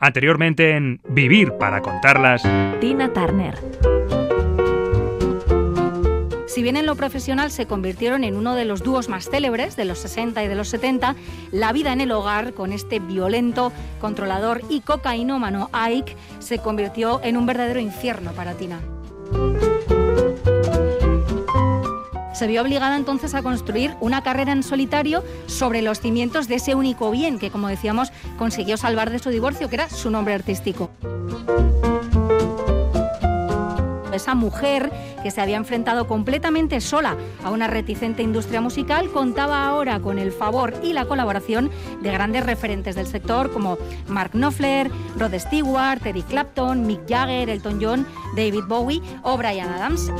Anteriormente 0.00 0.76
en 0.76 1.00
Vivir 1.10 1.52
para 1.52 1.82
contarlas. 1.82 2.42
Tina 2.80 3.12
Turner. 3.12 3.54
Si 6.46 6.62
bien 6.62 6.76
en 6.76 6.86
lo 6.86 6.96
profesional 6.96 7.50
se 7.50 7.66
convirtieron 7.66 8.24
en 8.24 8.34
uno 8.34 8.54
de 8.54 8.64
los 8.64 8.82
dúos 8.82 9.10
más 9.10 9.28
célebres 9.28 9.76
de 9.76 9.84
los 9.84 9.98
60 9.98 10.42
y 10.42 10.48
de 10.48 10.54
los 10.54 10.68
70, 10.68 11.14
la 11.52 11.72
vida 11.72 11.92
en 11.92 12.00
el 12.00 12.12
hogar 12.12 12.54
con 12.54 12.72
este 12.72 12.98
violento, 12.98 13.72
controlador 14.00 14.62
y 14.70 14.80
cocainómano 14.80 15.68
Ike 15.72 16.16
se 16.38 16.58
convirtió 16.58 17.20
en 17.22 17.36
un 17.36 17.46
verdadero 17.46 17.78
infierno 17.78 18.32
para 18.32 18.54
Tina. 18.54 18.80
Se 22.40 22.46
vio 22.46 22.62
obligada 22.62 22.96
entonces 22.96 23.34
a 23.34 23.42
construir 23.42 23.94
una 24.00 24.22
carrera 24.22 24.52
en 24.52 24.62
solitario 24.62 25.22
sobre 25.44 25.82
los 25.82 26.00
cimientos 26.00 26.48
de 26.48 26.54
ese 26.54 26.74
único 26.74 27.10
bien 27.10 27.38
que, 27.38 27.50
como 27.50 27.68
decíamos, 27.68 28.12
consiguió 28.38 28.78
salvar 28.78 29.10
de 29.10 29.18
su 29.18 29.28
divorcio, 29.28 29.68
que 29.68 29.74
era 29.74 29.90
su 29.90 30.10
nombre 30.10 30.32
artístico 30.32 30.88
esa 34.12 34.34
mujer 34.34 34.90
que 35.22 35.30
se 35.30 35.40
había 35.40 35.56
enfrentado 35.56 36.06
completamente 36.06 36.80
sola 36.82 37.16
a 37.42 37.50
una 37.50 37.68
reticente 37.68 38.22
industria 38.22 38.60
musical 38.60 39.10
contaba 39.10 39.66
ahora 39.66 40.00
con 40.00 40.18
el 40.18 40.30
favor 40.30 40.74
y 40.82 40.92
la 40.92 41.06
colaboración 41.06 41.70
de 42.02 42.10
grandes 42.10 42.44
referentes 42.44 42.96
del 42.96 43.06
sector 43.06 43.50
como 43.50 43.78
Mark 44.08 44.32
Knopfler, 44.32 44.90
Rod 45.16 45.34
Stewart, 45.38 46.04
Eric 46.04 46.26
Clapton, 46.26 46.86
Mick 46.86 47.08
Jagger, 47.08 47.48
Elton 47.48 47.78
John, 47.80 48.06
David 48.36 48.64
Bowie 48.68 49.00
o 49.22 49.38
Brian 49.38 49.70
Adams. 49.70 50.12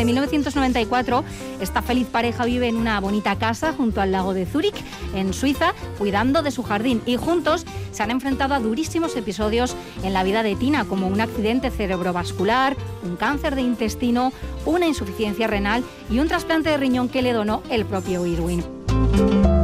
Desde 0.00 0.06
1994 0.06 1.24
esta 1.60 1.82
feliz 1.82 2.06
pareja 2.06 2.46
vive 2.46 2.68
en 2.68 2.76
una 2.76 2.98
bonita 3.00 3.36
casa 3.36 3.74
junto 3.74 4.00
al 4.00 4.12
lago 4.12 4.32
de 4.32 4.46
Zúrich, 4.46 4.82
en 5.14 5.34
Suiza, 5.34 5.74
cuidando 5.98 6.40
de 6.40 6.50
su 6.50 6.62
jardín. 6.62 7.02
Y 7.04 7.16
juntos 7.16 7.66
se 7.92 8.02
han 8.02 8.10
enfrentado 8.10 8.54
a 8.54 8.60
durísimos 8.60 9.14
episodios 9.16 9.76
en 10.02 10.14
la 10.14 10.22
vida 10.22 10.42
de 10.42 10.56
Tina, 10.56 10.86
como 10.86 11.06
un 11.06 11.20
accidente 11.20 11.70
cerebrovascular, 11.70 12.78
un 13.02 13.16
cáncer 13.16 13.56
de 13.56 13.60
intestino, 13.60 14.32
una 14.64 14.86
insuficiencia 14.86 15.46
renal 15.46 15.84
y 16.08 16.18
un 16.18 16.28
trasplante 16.28 16.70
de 16.70 16.78
riñón 16.78 17.10
que 17.10 17.20
le 17.20 17.34
donó 17.34 17.62
el 17.68 17.84
propio 17.84 18.24
Irwin 18.24 19.59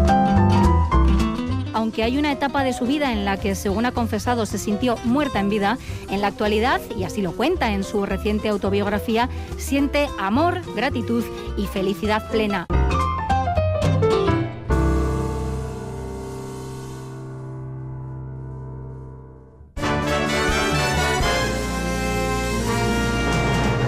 aunque 1.86 2.02
hay 2.02 2.18
una 2.18 2.32
etapa 2.32 2.64
de 2.64 2.72
su 2.72 2.84
vida 2.84 3.12
en 3.12 3.24
la 3.24 3.36
que, 3.36 3.54
según 3.54 3.86
ha 3.86 3.92
confesado, 3.92 4.44
se 4.44 4.58
sintió 4.58 4.96
muerta 5.04 5.38
en 5.38 5.48
vida, 5.48 5.78
en 6.10 6.20
la 6.20 6.26
actualidad, 6.26 6.80
y 6.98 7.04
así 7.04 7.22
lo 7.22 7.30
cuenta 7.30 7.70
en 7.70 7.84
su 7.84 8.04
reciente 8.04 8.48
autobiografía, 8.48 9.28
siente 9.56 10.08
amor, 10.18 10.62
gratitud 10.74 11.22
y 11.56 11.66
felicidad 11.68 12.28
plena. 12.28 12.66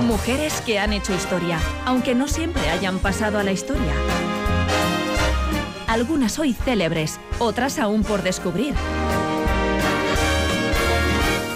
Mujeres 0.07 0.61
que 0.61 0.79
han 0.79 0.93
hecho 0.93 1.13
historia, 1.13 1.59
aunque 1.85 2.15
no 2.15 2.29
siempre 2.29 2.71
hayan 2.71 3.01
pasado 3.01 3.41
a 3.41 3.43
la 3.43 3.51
historia 3.51 4.28
algunas 5.99 6.39
hoy 6.39 6.53
célebres, 6.53 7.19
otras 7.41 7.81
aún 7.81 8.05
por 8.05 8.23
descubrir. 8.23 8.73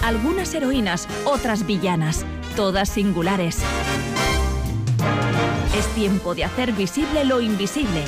Algunas 0.03 0.53
heroínas, 0.53 1.07
otras 1.25 1.65
villanas, 1.65 2.27
todas 2.57 2.89
singulares. 2.89 3.61
Es 5.79 5.87
tiempo 5.95 6.35
de 6.35 6.45
hacer 6.45 6.73
visible 6.73 7.25
lo 7.25 7.41
invisible. 7.41 8.03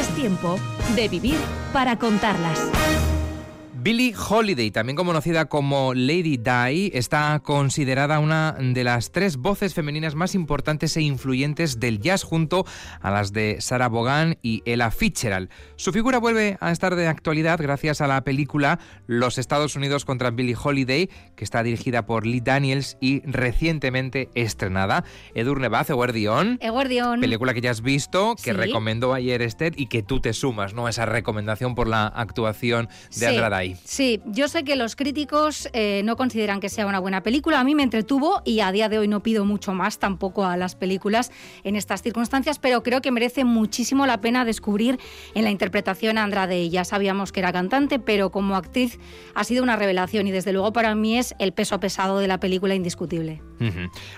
Es 0.00 0.08
tiempo 0.16 0.58
de 0.96 1.08
vivir 1.08 1.36
para 1.74 1.98
contarlas. 1.98 3.11
Billie 3.82 4.14
Holiday, 4.14 4.70
también 4.70 4.94
conocida 4.94 5.46
como 5.46 5.92
Lady 5.92 6.36
Di, 6.36 6.92
está 6.94 7.40
considerada 7.42 8.20
una 8.20 8.52
de 8.52 8.84
las 8.84 9.10
tres 9.10 9.38
voces 9.38 9.74
femeninas 9.74 10.14
más 10.14 10.36
importantes 10.36 10.96
e 10.96 11.00
influyentes 11.00 11.80
del 11.80 11.98
jazz 11.98 12.22
junto 12.22 12.64
a 13.00 13.10
las 13.10 13.32
de 13.32 13.60
Sarah 13.60 13.88
Vaughan 13.88 14.38
y 14.40 14.62
Ella 14.66 14.92
Fitzgerald. 14.92 15.50
Su 15.74 15.92
figura 15.92 16.18
vuelve 16.18 16.58
a 16.60 16.70
estar 16.70 16.94
de 16.94 17.08
actualidad 17.08 17.60
gracias 17.60 18.00
a 18.00 18.06
la 18.06 18.22
película 18.22 18.78
Los 19.08 19.36
Estados 19.36 19.74
Unidos 19.74 20.04
contra 20.04 20.30
Billie 20.30 20.54
Holiday, 20.62 21.10
que 21.34 21.42
está 21.42 21.64
dirigida 21.64 22.06
por 22.06 22.24
Lee 22.24 22.40
Daniels 22.40 22.96
y 23.00 23.22
recientemente 23.22 24.28
estrenada. 24.36 25.02
Edurne 25.34 25.66
Baz, 25.66 25.90
Eguardión. 25.90 26.56
Eguardión. 26.60 27.20
Película 27.20 27.52
que 27.52 27.60
ya 27.60 27.72
has 27.72 27.82
visto, 27.82 28.36
que 28.40 28.52
recomendó 28.52 29.12
ayer 29.12 29.42
Esther 29.42 29.72
y 29.76 29.86
que 29.86 30.04
tú 30.04 30.20
te 30.20 30.34
sumas, 30.34 30.72
¿no? 30.72 30.86
A 30.86 30.90
esa 30.90 31.04
recomendación 31.04 31.74
por 31.74 31.88
la 31.88 32.06
actuación 32.06 32.88
de 33.18 33.26
sí. 33.26 33.71
Sí, 33.84 34.20
yo 34.26 34.48
sé 34.48 34.64
que 34.64 34.76
los 34.76 34.96
críticos 34.96 35.68
eh, 35.72 36.02
no 36.04 36.16
consideran 36.16 36.60
que 36.60 36.68
sea 36.68 36.86
una 36.86 36.98
buena 36.98 37.22
película. 37.22 37.60
A 37.60 37.64
mí 37.64 37.74
me 37.74 37.82
entretuvo 37.82 38.42
y 38.44 38.60
a 38.60 38.72
día 38.72 38.88
de 38.88 38.98
hoy 38.98 39.08
no 39.08 39.22
pido 39.22 39.44
mucho 39.44 39.72
más 39.72 39.98
tampoco 39.98 40.44
a 40.44 40.56
las 40.56 40.74
películas 40.74 41.30
en 41.64 41.76
estas 41.76 42.02
circunstancias, 42.02 42.58
pero 42.58 42.82
creo 42.82 43.00
que 43.00 43.10
merece 43.10 43.44
muchísimo 43.44 44.06
la 44.06 44.20
pena 44.20 44.44
descubrir 44.44 44.98
en 45.34 45.44
la 45.44 45.50
interpretación 45.50 46.18
a 46.18 46.24
Andrade. 46.24 46.70
Ya 46.70 46.84
sabíamos 46.84 47.32
que 47.32 47.40
era 47.40 47.52
cantante, 47.52 47.98
pero 47.98 48.30
como 48.30 48.56
actriz 48.56 48.98
ha 49.34 49.44
sido 49.44 49.62
una 49.62 49.76
revelación 49.76 50.26
y 50.26 50.30
desde 50.32 50.52
luego 50.52 50.72
para 50.72 50.94
mí 50.94 51.18
es 51.18 51.34
el 51.38 51.52
peso 51.52 51.80
pesado 51.80 52.18
de 52.18 52.28
la 52.28 52.38
película 52.38 52.74
indiscutible. 52.74 53.42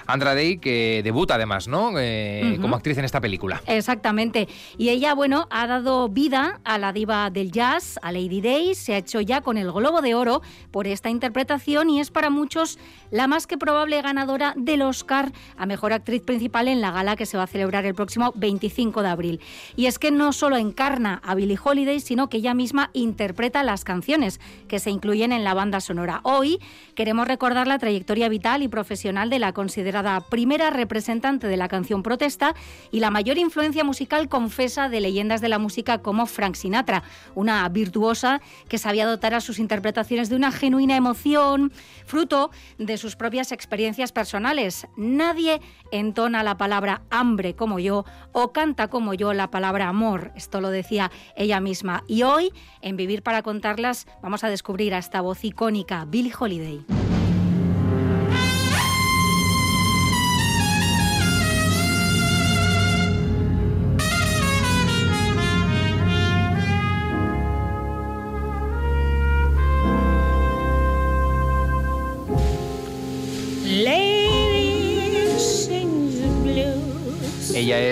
Andrade 0.06 0.58
que 0.58 1.02
debuta 1.04 1.34
además, 1.34 1.68
¿no? 1.68 1.92
Eh, 1.98 2.58
como 2.60 2.76
actriz 2.76 2.96
en 2.98 3.04
esta 3.04 3.20
película. 3.20 3.62
Exactamente. 3.66 4.48
Y 4.78 4.88
ella, 4.88 5.14
bueno, 5.14 5.46
ha 5.50 5.66
dado 5.66 6.08
vida 6.08 6.60
a 6.64 6.78
la 6.78 6.92
diva 6.92 7.30
del 7.30 7.52
jazz, 7.52 7.98
a 8.02 8.10
Lady 8.12 8.40
Day, 8.40 8.74
se 8.74 8.94
ha 8.94 8.98
hecho 8.98 9.20
ya 9.20 9.40
con 9.44 9.58
el 9.58 9.70
Globo 9.70 10.02
de 10.02 10.16
Oro 10.16 10.42
por 10.72 10.88
esta 10.88 11.10
interpretación 11.10 11.90
y 11.90 12.00
es 12.00 12.10
para 12.10 12.30
muchos 12.30 12.78
la 13.12 13.28
más 13.28 13.46
que 13.46 13.56
probable 13.56 14.02
ganadora 14.02 14.54
del 14.56 14.82
Oscar 14.82 15.32
a 15.56 15.66
Mejor 15.66 15.92
Actriz 15.92 16.22
Principal 16.22 16.66
en 16.66 16.80
la 16.80 16.90
gala 16.90 17.14
que 17.14 17.26
se 17.26 17.36
va 17.36 17.44
a 17.44 17.46
celebrar 17.46 17.86
el 17.86 17.94
próximo 17.94 18.32
25 18.34 19.02
de 19.02 19.08
abril. 19.08 19.40
Y 19.76 19.86
es 19.86 20.00
que 20.00 20.10
no 20.10 20.32
solo 20.32 20.56
encarna 20.56 21.20
a 21.24 21.36
Billie 21.36 21.58
Holiday, 21.62 22.00
sino 22.00 22.28
que 22.28 22.38
ella 22.38 22.54
misma 22.54 22.90
interpreta 22.94 23.62
las 23.62 23.84
canciones 23.84 24.40
que 24.66 24.80
se 24.80 24.90
incluyen 24.90 25.30
en 25.30 25.44
la 25.44 25.54
banda 25.54 25.80
sonora. 25.80 26.20
Hoy 26.24 26.58
queremos 26.94 27.28
recordar 27.28 27.66
la 27.66 27.78
trayectoria 27.78 28.28
vital 28.28 28.62
y 28.62 28.68
profesional 28.68 29.30
de 29.30 29.38
la 29.38 29.52
considerada 29.52 30.20
primera 30.20 30.70
representante 30.70 31.46
de 31.46 31.56
la 31.56 31.68
canción 31.68 32.02
protesta 32.02 32.54
y 32.90 33.00
la 33.00 33.10
mayor 33.10 33.38
influencia 33.38 33.84
musical 33.84 34.28
confesa 34.28 34.88
de 34.88 35.00
leyendas 35.00 35.40
de 35.40 35.48
la 35.48 35.58
música 35.58 35.98
como 35.98 36.26
Frank 36.26 36.54
Sinatra, 36.54 37.02
una 37.34 37.68
virtuosa 37.68 38.40
que 38.68 38.78
sabía 38.78 39.06
dotar 39.06 39.33
sus 39.40 39.58
interpretaciones 39.58 40.28
de 40.28 40.36
una 40.36 40.52
genuina 40.52 40.96
emoción, 40.96 41.72
fruto 42.06 42.50
de 42.78 42.96
sus 42.96 43.16
propias 43.16 43.52
experiencias 43.52 44.12
personales. 44.12 44.86
Nadie 44.96 45.60
entona 45.90 46.42
la 46.42 46.56
palabra 46.56 47.02
hambre 47.10 47.54
como 47.54 47.78
yo 47.78 48.04
o 48.32 48.52
canta 48.52 48.88
como 48.88 49.14
yo 49.14 49.32
la 49.32 49.50
palabra 49.50 49.88
amor. 49.88 50.32
Esto 50.36 50.60
lo 50.60 50.70
decía 50.70 51.10
ella 51.36 51.60
misma. 51.60 52.04
Y 52.06 52.22
hoy, 52.22 52.52
en 52.80 52.96
Vivir 52.96 53.22
para 53.22 53.42
contarlas, 53.42 54.06
vamos 54.22 54.44
a 54.44 54.48
descubrir 54.48 54.94
a 54.94 54.98
esta 54.98 55.20
voz 55.20 55.44
icónica, 55.44 56.04
Billie 56.04 56.32
Holiday. 56.38 57.03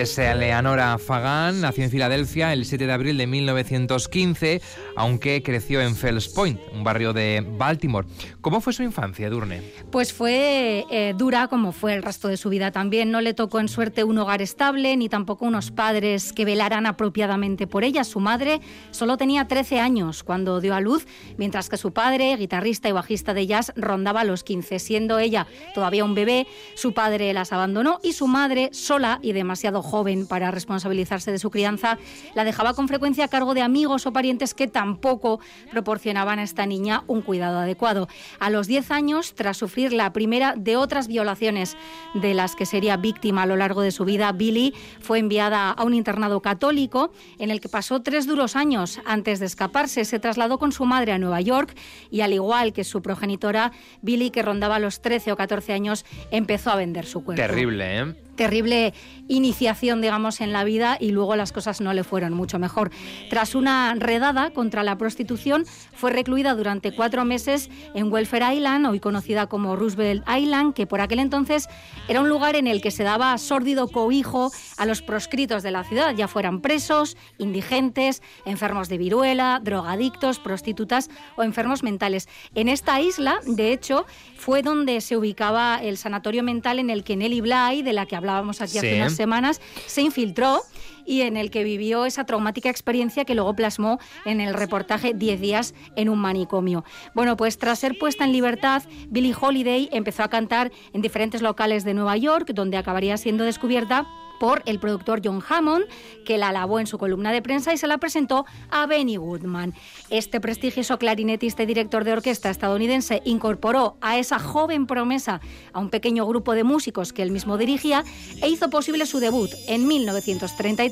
Es 0.02 0.18
Leonora 0.18 0.98
Fagan, 0.98 1.60
nació 1.60 1.84
en 1.84 1.90
Filadelfia 1.90 2.52
el 2.52 2.64
7 2.64 2.86
de 2.88 2.92
abril 2.92 3.16
de 3.16 3.28
1915, 3.28 4.60
aunque 4.96 5.44
creció 5.44 5.80
en 5.80 5.94
Fells 5.94 6.28
Point, 6.28 6.60
un 6.72 6.82
barrio 6.82 7.12
de 7.12 7.46
Baltimore. 7.56 8.06
¿Cómo 8.40 8.60
fue 8.60 8.72
su 8.72 8.82
infancia, 8.82 9.30
Durne? 9.30 9.62
Pues 9.92 10.12
fue 10.12 10.84
eh, 10.90 11.14
dura, 11.16 11.46
como 11.46 11.70
fue 11.70 11.94
el 11.94 12.02
resto 12.02 12.26
de 12.26 12.36
su 12.36 12.48
vida 12.48 12.72
también. 12.72 13.12
No 13.12 13.20
le 13.20 13.32
tocó 13.32 13.60
en 13.60 13.68
suerte 13.68 14.02
un 14.02 14.18
hogar 14.18 14.42
estable, 14.42 14.96
ni 14.96 15.08
tampoco 15.08 15.44
unos 15.46 15.70
padres 15.70 16.32
que 16.32 16.44
velaran 16.44 16.86
apropiadamente 16.86 17.68
por 17.68 17.84
ella. 17.84 18.02
Su 18.02 18.18
madre 18.18 18.60
solo 18.90 19.16
tenía 19.16 19.46
13 19.46 19.78
años 19.78 20.24
cuando 20.24 20.60
dio 20.60 20.74
a 20.74 20.80
luz, 20.80 21.06
mientras 21.36 21.68
que 21.68 21.76
su 21.76 21.92
padre, 21.92 22.36
guitarrista 22.36 22.88
y 22.88 22.92
bajista 22.92 23.34
de 23.34 23.46
jazz, 23.46 23.72
rondaba 23.76 24.24
los 24.24 24.42
15. 24.42 24.80
Siendo 24.80 25.20
ella 25.20 25.46
todavía 25.74 26.04
un 26.04 26.16
bebé, 26.16 26.48
su 26.74 26.92
padre 26.92 27.32
las 27.32 27.52
abandonó 27.52 28.00
y 28.02 28.14
su 28.14 28.26
madre, 28.26 28.70
sola 28.72 29.20
y 29.22 29.32
demasiado 29.32 29.52
demasiado 29.52 29.82
joven 29.92 30.26
para 30.26 30.50
responsabilizarse 30.50 31.30
de 31.30 31.38
su 31.38 31.50
crianza, 31.50 31.98
la 32.34 32.44
dejaba 32.44 32.72
con 32.72 32.88
frecuencia 32.88 33.26
a 33.26 33.28
cargo 33.28 33.52
de 33.52 33.60
amigos 33.60 34.06
o 34.06 34.12
parientes 34.14 34.54
que 34.54 34.66
tampoco 34.66 35.38
proporcionaban 35.70 36.38
a 36.38 36.44
esta 36.44 36.64
niña 36.64 37.04
un 37.08 37.20
cuidado 37.20 37.58
adecuado. 37.58 38.08
A 38.40 38.48
los 38.48 38.68
10 38.68 38.90
años, 38.90 39.34
tras 39.34 39.58
sufrir 39.58 39.92
la 39.92 40.10
primera 40.14 40.54
de 40.56 40.78
otras 40.78 41.08
violaciones 41.08 41.76
de 42.14 42.32
las 42.32 42.56
que 42.56 42.64
sería 42.64 42.96
víctima 42.96 43.42
a 43.42 43.46
lo 43.46 43.56
largo 43.56 43.82
de 43.82 43.90
su 43.90 44.06
vida, 44.06 44.32
Billy 44.32 44.72
fue 45.02 45.18
enviada 45.18 45.70
a 45.70 45.84
un 45.84 45.92
internado 45.92 46.40
católico 46.40 47.12
en 47.38 47.50
el 47.50 47.60
que 47.60 47.68
pasó 47.68 48.00
tres 48.00 48.26
duros 48.26 48.56
años 48.56 48.98
antes 49.04 49.40
de 49.40 49.46
escaparse. 49.46 50.06
Se 50.06 50.18
trasladó 50.18 50.58
con 50.58 50.72
su 50.72 50.86
madre 50.86 51.12
a 51.12 51.18
Nueva 51.18 51.42
York 51.42 51.76
y 52.10 52.22
al 52.22 52.32
igual 52.32 52.72
que 52.72 52.84
su 52.84 53.02
progenitora, 53.02 53.72
Billy, 54.00 54.30
que 54.30 54.40
rondaba 54.40 54.78
los 54.78 55.02
13 55.02 55.32
o 55.32 55.36
14 55.36 55.74
años, 55.74 56.06
empezó 56.30 56.70
a 56.70 56.76
vender 56.76 57.04
su 57.04 57.22
cuerpo. 57.22 57.42
Terrible, 57.42 58.00
¿eh? 58.00 58.14
Terrible 58.36 58.94
iniciación, 59.28 60.00
digamos, 60.00 60.40
en 60.40 60.52
la 60.52 60.64
vida 60.64 60.96
y 61.00 61.10
luego 61.10 61.36
las 61.36 61.52
cosas 61.52 61.80
no 61.80 61.92
le 61.92 62.04
fueron 62.04 62.32
mucho 62.34 62.58
mejor. 62.58 62.90
Tras 63.30 63.54
una 63.54 63.94
redada 63.94 64.50
contra 64.50 64.82
la 64.82 64.98
prostitución, 64.98 65.64
fue 65.92 66.10
recluida 66.10 66.54
durante 66.54 66.94
cuatro 66.94 67.24
meses 67.24 67.70
en 67.94 68.12
Welfare 68.12 68.54
Island, 68.54 68.86
hoy 68.86 69.00
conocida 69.00 69.46
como 69.46 69.76
Roosevelt 69.76 70.24
Island, 70.28 70.74
que 70.74 70.86
por 70.86 71.00
aquel 71.00 71.18
entonces 71.18 71.68
era 72.08 72.20
un 72.20 72.28
lugar 72.28 72.56
en 72.56 72.66
el 72.66 72.82
que 72.82 72.90
se 72.90 73.04
daba 73.04 73.36
sórdido 73.38 73.88
cobijo 73.88 74.50
a 74.76 74.86
los 74.86 75.02
proscritos 75.02 75.62
de 75.62 75.70
la 75.70 75.84
ciudad, 75.84 76.14
ya 76.14 76.28
fueran 76.28 76.60
presos, 76.60 77.16
indigentes, 77.38 78.22
enfermos 78.44 78.88
de 78.88 78.98
viruela, 78.98 79.60
drogadictos, 79.62 80.38
prostitutas 80.38 81.10
o 81.36 81.42
enfermos 81.42 81.82
mentales. 81.82 82.28
En 82.54 82.68
esta 82.68 83.00
isla, 83.00 83.40
de 83.46 83.72
hecho, 83.72 84.06
fue 84.36 84.62
donde 84.62 85.00
se 85.00 85.16
ubicaba 85.16 85.78
el 85.82 85.96
sanatorio 85.96 86.42
mental 86.42 86.78
en 86.78 86.90
el 86.90 87.04
que 87.04 87.16
Nelly 87.16 87.40
Bly, 87.40 87.82
de 87.82 87.92
la 87.92 88.06
que 88.06 88.16
hablábamos 88.22 88.60
aquí 88.60 88.78
hace 88.78 88.96
unas 88.96 89.14
semanas, 89.14 89.60
se 89.86 90.00
infiltró 90.02 90.62
y 91.06 91.22
en 91.22 91.36
el 91.36 91.50
que 91.50 91.64
vivió 91.64 92.04
esa 92.04 92.24
traumática 92.24 92.70
experiencia 92.70 93.24
que 93.24 93.34
luego 93.34 93.54
plasmó 93.54 93.98
en 94.24 94.40
el 94.40 94.54
reportaje 94.54 95.14
10 95.14 95.40
días 95.40 95.74
en 95.96 96.08
un 96.08 96.18
manicomio. 96.18 96.84
Bueno, 97.14 97.36
pues 97.36 97.58
tras 97.58 97.78
ser 97.78 97.98
puesta 97.98 98.24
en 98.24 98.32
libertad, 98.32 98.82
Billie 99.08 99.34
Holiday 99.38 99.88
empezó 99.92 100.22
a 100.22 100.28
cantar 100.28 100.72
en 100.92 101.02
diferentes 101.02 101.42
locales 101.42 101.84
de 101.84 101.94
Nueva 101.94 102.16
York, 102.16 102.50
donde 102.54 102.76
acabaría 102.76 103.16
siendo 103.16 103.44
descubierta 103.44 104.06
por 104.42 104.60
el 104.66 104.80
productor 104.80 105.20
John 105.24 105.40
Hammond, 105.48 105.84
que 106.24 106.36
la 106.36 106.48
alabó 106.48 106.80
en 106.80 106.88
su 106.88 106.98
columna 106.98 107.30
de 107.30 107.42
prensa 107.42 107.72
y 107.72 107.76
se 107.76 107.86
la 107.86 107.98
presentó 107.98 108.44
a 108.70 108.86
Benny 108.86 109.14
Goodman. 109.14 109.72
Este 110.10 110.40
prestigioso 110.40 110.98
clarinetista 110.98 111.62
y 111.62 111.66
director 111.66 112.02
de 112.02 112.14
orquesta 112.14 112.50
estadounidense 112.50 113.22
incorporó 113.24 113.98
a 114.00 114.18
esa 114.18 114.40
joven 114.40 114.88
promesa 114.88 115.40
a 115.72 115.78
un 115.78 115.90
pequeño 115.90 116.26
grupo 116.26 116.54
de 116.54 116.64
músicos 116.64 117.12
que 117.12 117.22
él 117.22 117.30
mismo 117.30 117.56
dirigía 117.56 118.02
e 118.42 118.48
hizo 118.48 118.68
posible 118.68 119.06
su 119.06 119.20
debut 119.20 119.52
en 119.68 119.86
1933 119.86 120.91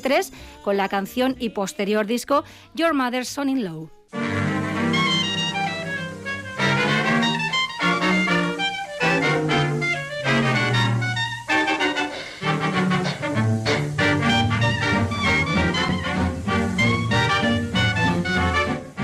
con 0.63 0.77
la 0.77 0.89
canción 0.89 1.35
y 1.39 1.49
posterior 1.49 2.05
disco 2.05 2.43
Your 2.73 2.93
Mother's 2.93 3.29
Son-in-Law. 3.29 4.00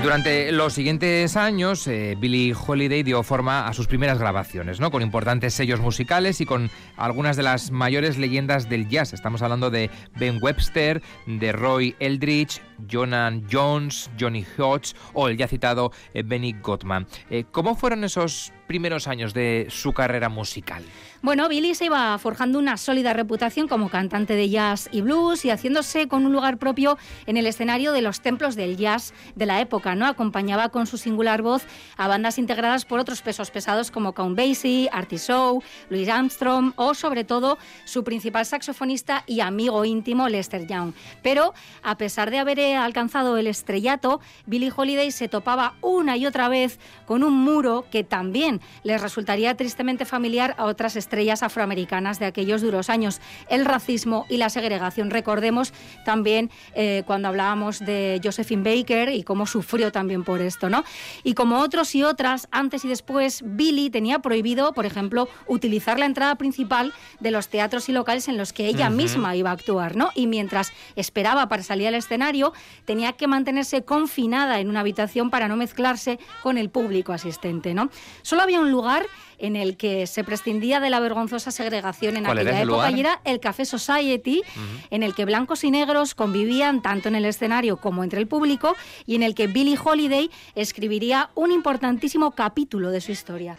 Durante 0.08 0.52
los 0.52 0.72
siguientes 0.72 1.36
años, 1.36 1.86
eh, 1.86 2.16
Billie 2.18 2.54
Holiday 2.54 3.02
dio 3.02 3.22
forma 3.22 3.68
a 3.68 3.74
sus 3.74 3.86
primeras 3.86 4.18
grabaciones, 4.18 4.80
¿no? 4.80 4.90
Con 4.90 5.02
importantes 5.02 5.52
sellos 5.52 5.80
musicales 5.80 6.40
y 6.40 6.46
con 6.46 6.70
algunas 6.96 7.36
de 7.36 7.42
las 7.42 7.70
mayores 7.72 8.16
leyendas 8.16 8.70
del 8.70 8.88
jazz. 8.88 9.12
Estamos 9.12 9.42
hablando 9.42 9.70
de 9.70 9.90
Ben 10.18 10.38
Webster, 10.40 11.02
de 11.26 11.52
Roy 11.52 11.94
Eldridge, 12.00 12.62
Jonan 12.90 13.44
Jones, 13.52 14.10
Johnny 14.18 14.46
Hodge 14.56 14.94
o 15.12 15.28
el 15.28 15.36
ya 15.36 15.46
citado 15.46 15.92
eh, 16.14 16.22
Benny 16.24 16.54
Gottman. 16.54 17.06
Eh, 17.28 17.44
¿Cómo 17.52 17.74
fueron 17.74 18.02
esos 18.02 18.54
primeros 18.68 19.08
años 19.08 19.34
de 19.34 19.66
su 19.70 19.92
carrera 19.92 20.28
musical? 20.28 20.84
Bueno, 21.20 21.48
Billy 21.48 21.74
se 21.74 21.86
iba 21.86 22.16
forjando 22.18 22.60
una 22.60 22.76
sólida 22.76 23.12
reputación 23.12 23.66
como 23.66 23.88
cantante 23.88 24.36
de 24.36 24.48
jazz 24.48 24.88
y 24.92 25.00
blues 25.00 25.44
y 25.44 25.50
haciéndose 25.50 26.06
con 26.06 26.24
un 26.24 26.32
lugar 26.32 26.58
propio 26.58 26.96
en 27.26 27.36
el 27.36 27.48
escenario 27.48 27.90
de 27.90 28.02
los 28.02 28.20
templos 28.20 28.54
del 28.54 28.76
jazz 28.76 29.12
de 29.34 29.46
la 29.46 29.60
época, 29.60 29.96
¿no? 29.96 30.06
Acompañaba 30.06 30.68
con 30.68 30.86
su 30.86 30.96
singular 30.96 31.42
voz 31.42 31.66
a 31.96 32.06
bandas 32.06 32.38
integradas 32.38 32.84
por 32.84 33.00
otros 33.00 33.20
pesos 33.22 33.50
pesados 33.50 33.90
como 33.90 34.12
Count 34.12 34.36
Basie, 34.38 34.88
Artie 34.92 35.18
Shaw, 35.18 35.60
Louis 35.90 36.08
Armstrong 36.08 36.72
o 36.76 36.94
sobre 36.94 37.24
todo 37.24 37.58
su 37.84 38.04
principal 38.04 38.46
saxofonista 38.46 39.24
y 39.26 39.40
amigo 39.40 39.84
íntimo 39.84 40.28
Lester 40.28 40.68
Young. 40.68 40.92
Pero 41.24 41.52
a 41.82 41.96
pesar 41.96 42.30
de 42.30 42.38
haber 42.38 42.60
alcanzado 42.76 43.38
el 43.38 43.48
estrellato, 43.48 44.20
Billy 44.46 44.70
Holiday 44.74 45.10
se 45.10 45.26
topaba 45.26 45.74
una 45.80 46.16
y 46.16 46.26
otra 46.26 46.48
vez 46.48 46.78
con 47.06 47.24
un 47.24 47.34
muro 47.34 47.86
que 47.90 48.04
también 48.04 48.57
les 48.82 49.00
resultaría 49.00 49.56
tristemente 49.56 50.04
familiar 50.04 50.54
a 50.58 50.64
otras 50.64 50.96
estrellas 50.96 51.42
afroamericanas 51.42 52.18
de 52.18 52.26
aquellos 52.26 52.62
duros 52.62 52.90
años. 52.90 53.20
El 53.48 53.64
racismo 53.64 54.26
y 54.28 54.36
la 54.36 54.50
segregación. 54.50 55.10
Recordemos 55.10 55.72
también 56.04 56.50
eh, 56.74 57.02
cuando 57.06 57.28
hablábamos 57.28 57.80
de 57.80 58.20
Josephine 58.22 58.62
Baker 58.62 59.10
y 59.10 59.22
cómo 59.22 59.46
sufrió 59.46 59.92
también 59.92 60.24
por 60.24 60.40
esto, 60.40 60.68
¿no? 60.68 60.84
Y 61.22 61.34
como 61.34 61.60
otros 61.60 61.94
y 61.94 62.02
otras, 62.02 62.48
antes 62.50 62.84
y 62.84 62.88
después, 62.88 63.42
Billy 63.44 63.90
tenía 63.90 64.20
prohibido, 64.20 64.72
por 64.72 64.86
ejemplo, 64.86 65.28
utilizar 65.46 65.98
la 65.98 66.06
entrada 66.06 66.36
principal 66.36 66.92
de 67.20 67.30
los 67.30 67.48
teatros 67.48 67.88
y 67.88 67.92
locales 67.92 68.28
en 68.28 68.36
los 68.36 68.52
que 68.52 68.66
ella 68.66 68.90
misma 68.90 69.36
iba 69.36 69.50
a 69.50 69.54
actuar, 69.54 69.96
¿no? 69.96 70.10
Y 70.14 70.26
mientras 70.26 70.72
esperaba 70.96 71.48
para 71.48 71.62
salir 71.62 71.88
al 71.88 71.94
escenario, 71.94 72.52
tenía 72.84 73.12
que 73.12 73.26
mantenerse 73.26 73.84
confinada 73.84 74.60
en 74.60 74.68
una 74.68 74.80
habitación 74.80 75.30
para 75.30 75.48
no 75.48 75.56
mezclarse 75.56 76.18
con 76.42 76.58
el 76.58 76.70
público 76.70 77.12
asistente, 77.12 77.74
¿no? 77.74 77.90
Solo 78.22 78.42
había 78.48 78.60
un 78.60 78.70
lugar 78.70 79.06
en 79.36 79.56
el 79.56 79.76
que 79.76 80.06
se 80.06 80.24
prescindía 80.24 80.80
de 80.80 80.88
la 80.88 81.00
vergonzosa 81.00 81.50
segregación 81.50 82.16
en 82.16 82.26
aquella 82.26 82.62
época 82.62 82.90
y 82.90 83.00
era 83.00 83.20
el 83.24 83.40
Café 83.40 83.66
Society, 83.66 84.42
en 84.90 85.02
el 85.02 85.14
que 85.14 85.26
blancos 85.26 85.64
y 85.64 85.70
negros 85.70 86.14
convivían 86.14 86.80
tanto 86.80 87.08
en 87.08 87.14
el 87.14 87.26
escenario 87.26 87.76
como 87.76 88.02
entre 88.02 88.20
el 88.20 88.26
público 88.26 88.74
y 89.06 89.16
en 89.16 89.22
el 89.22 89.34
que 89.34 89.46
Billie 89.46 89.78
Holiday 89.82 90.30
escribiría 90.54 91.28
un 91.34 91.52
importantísimo 91.52 92.30
capítulo 92.30 92.90
de 92.90 93.02
su 93.02 93.12
historia. 93.12 93.56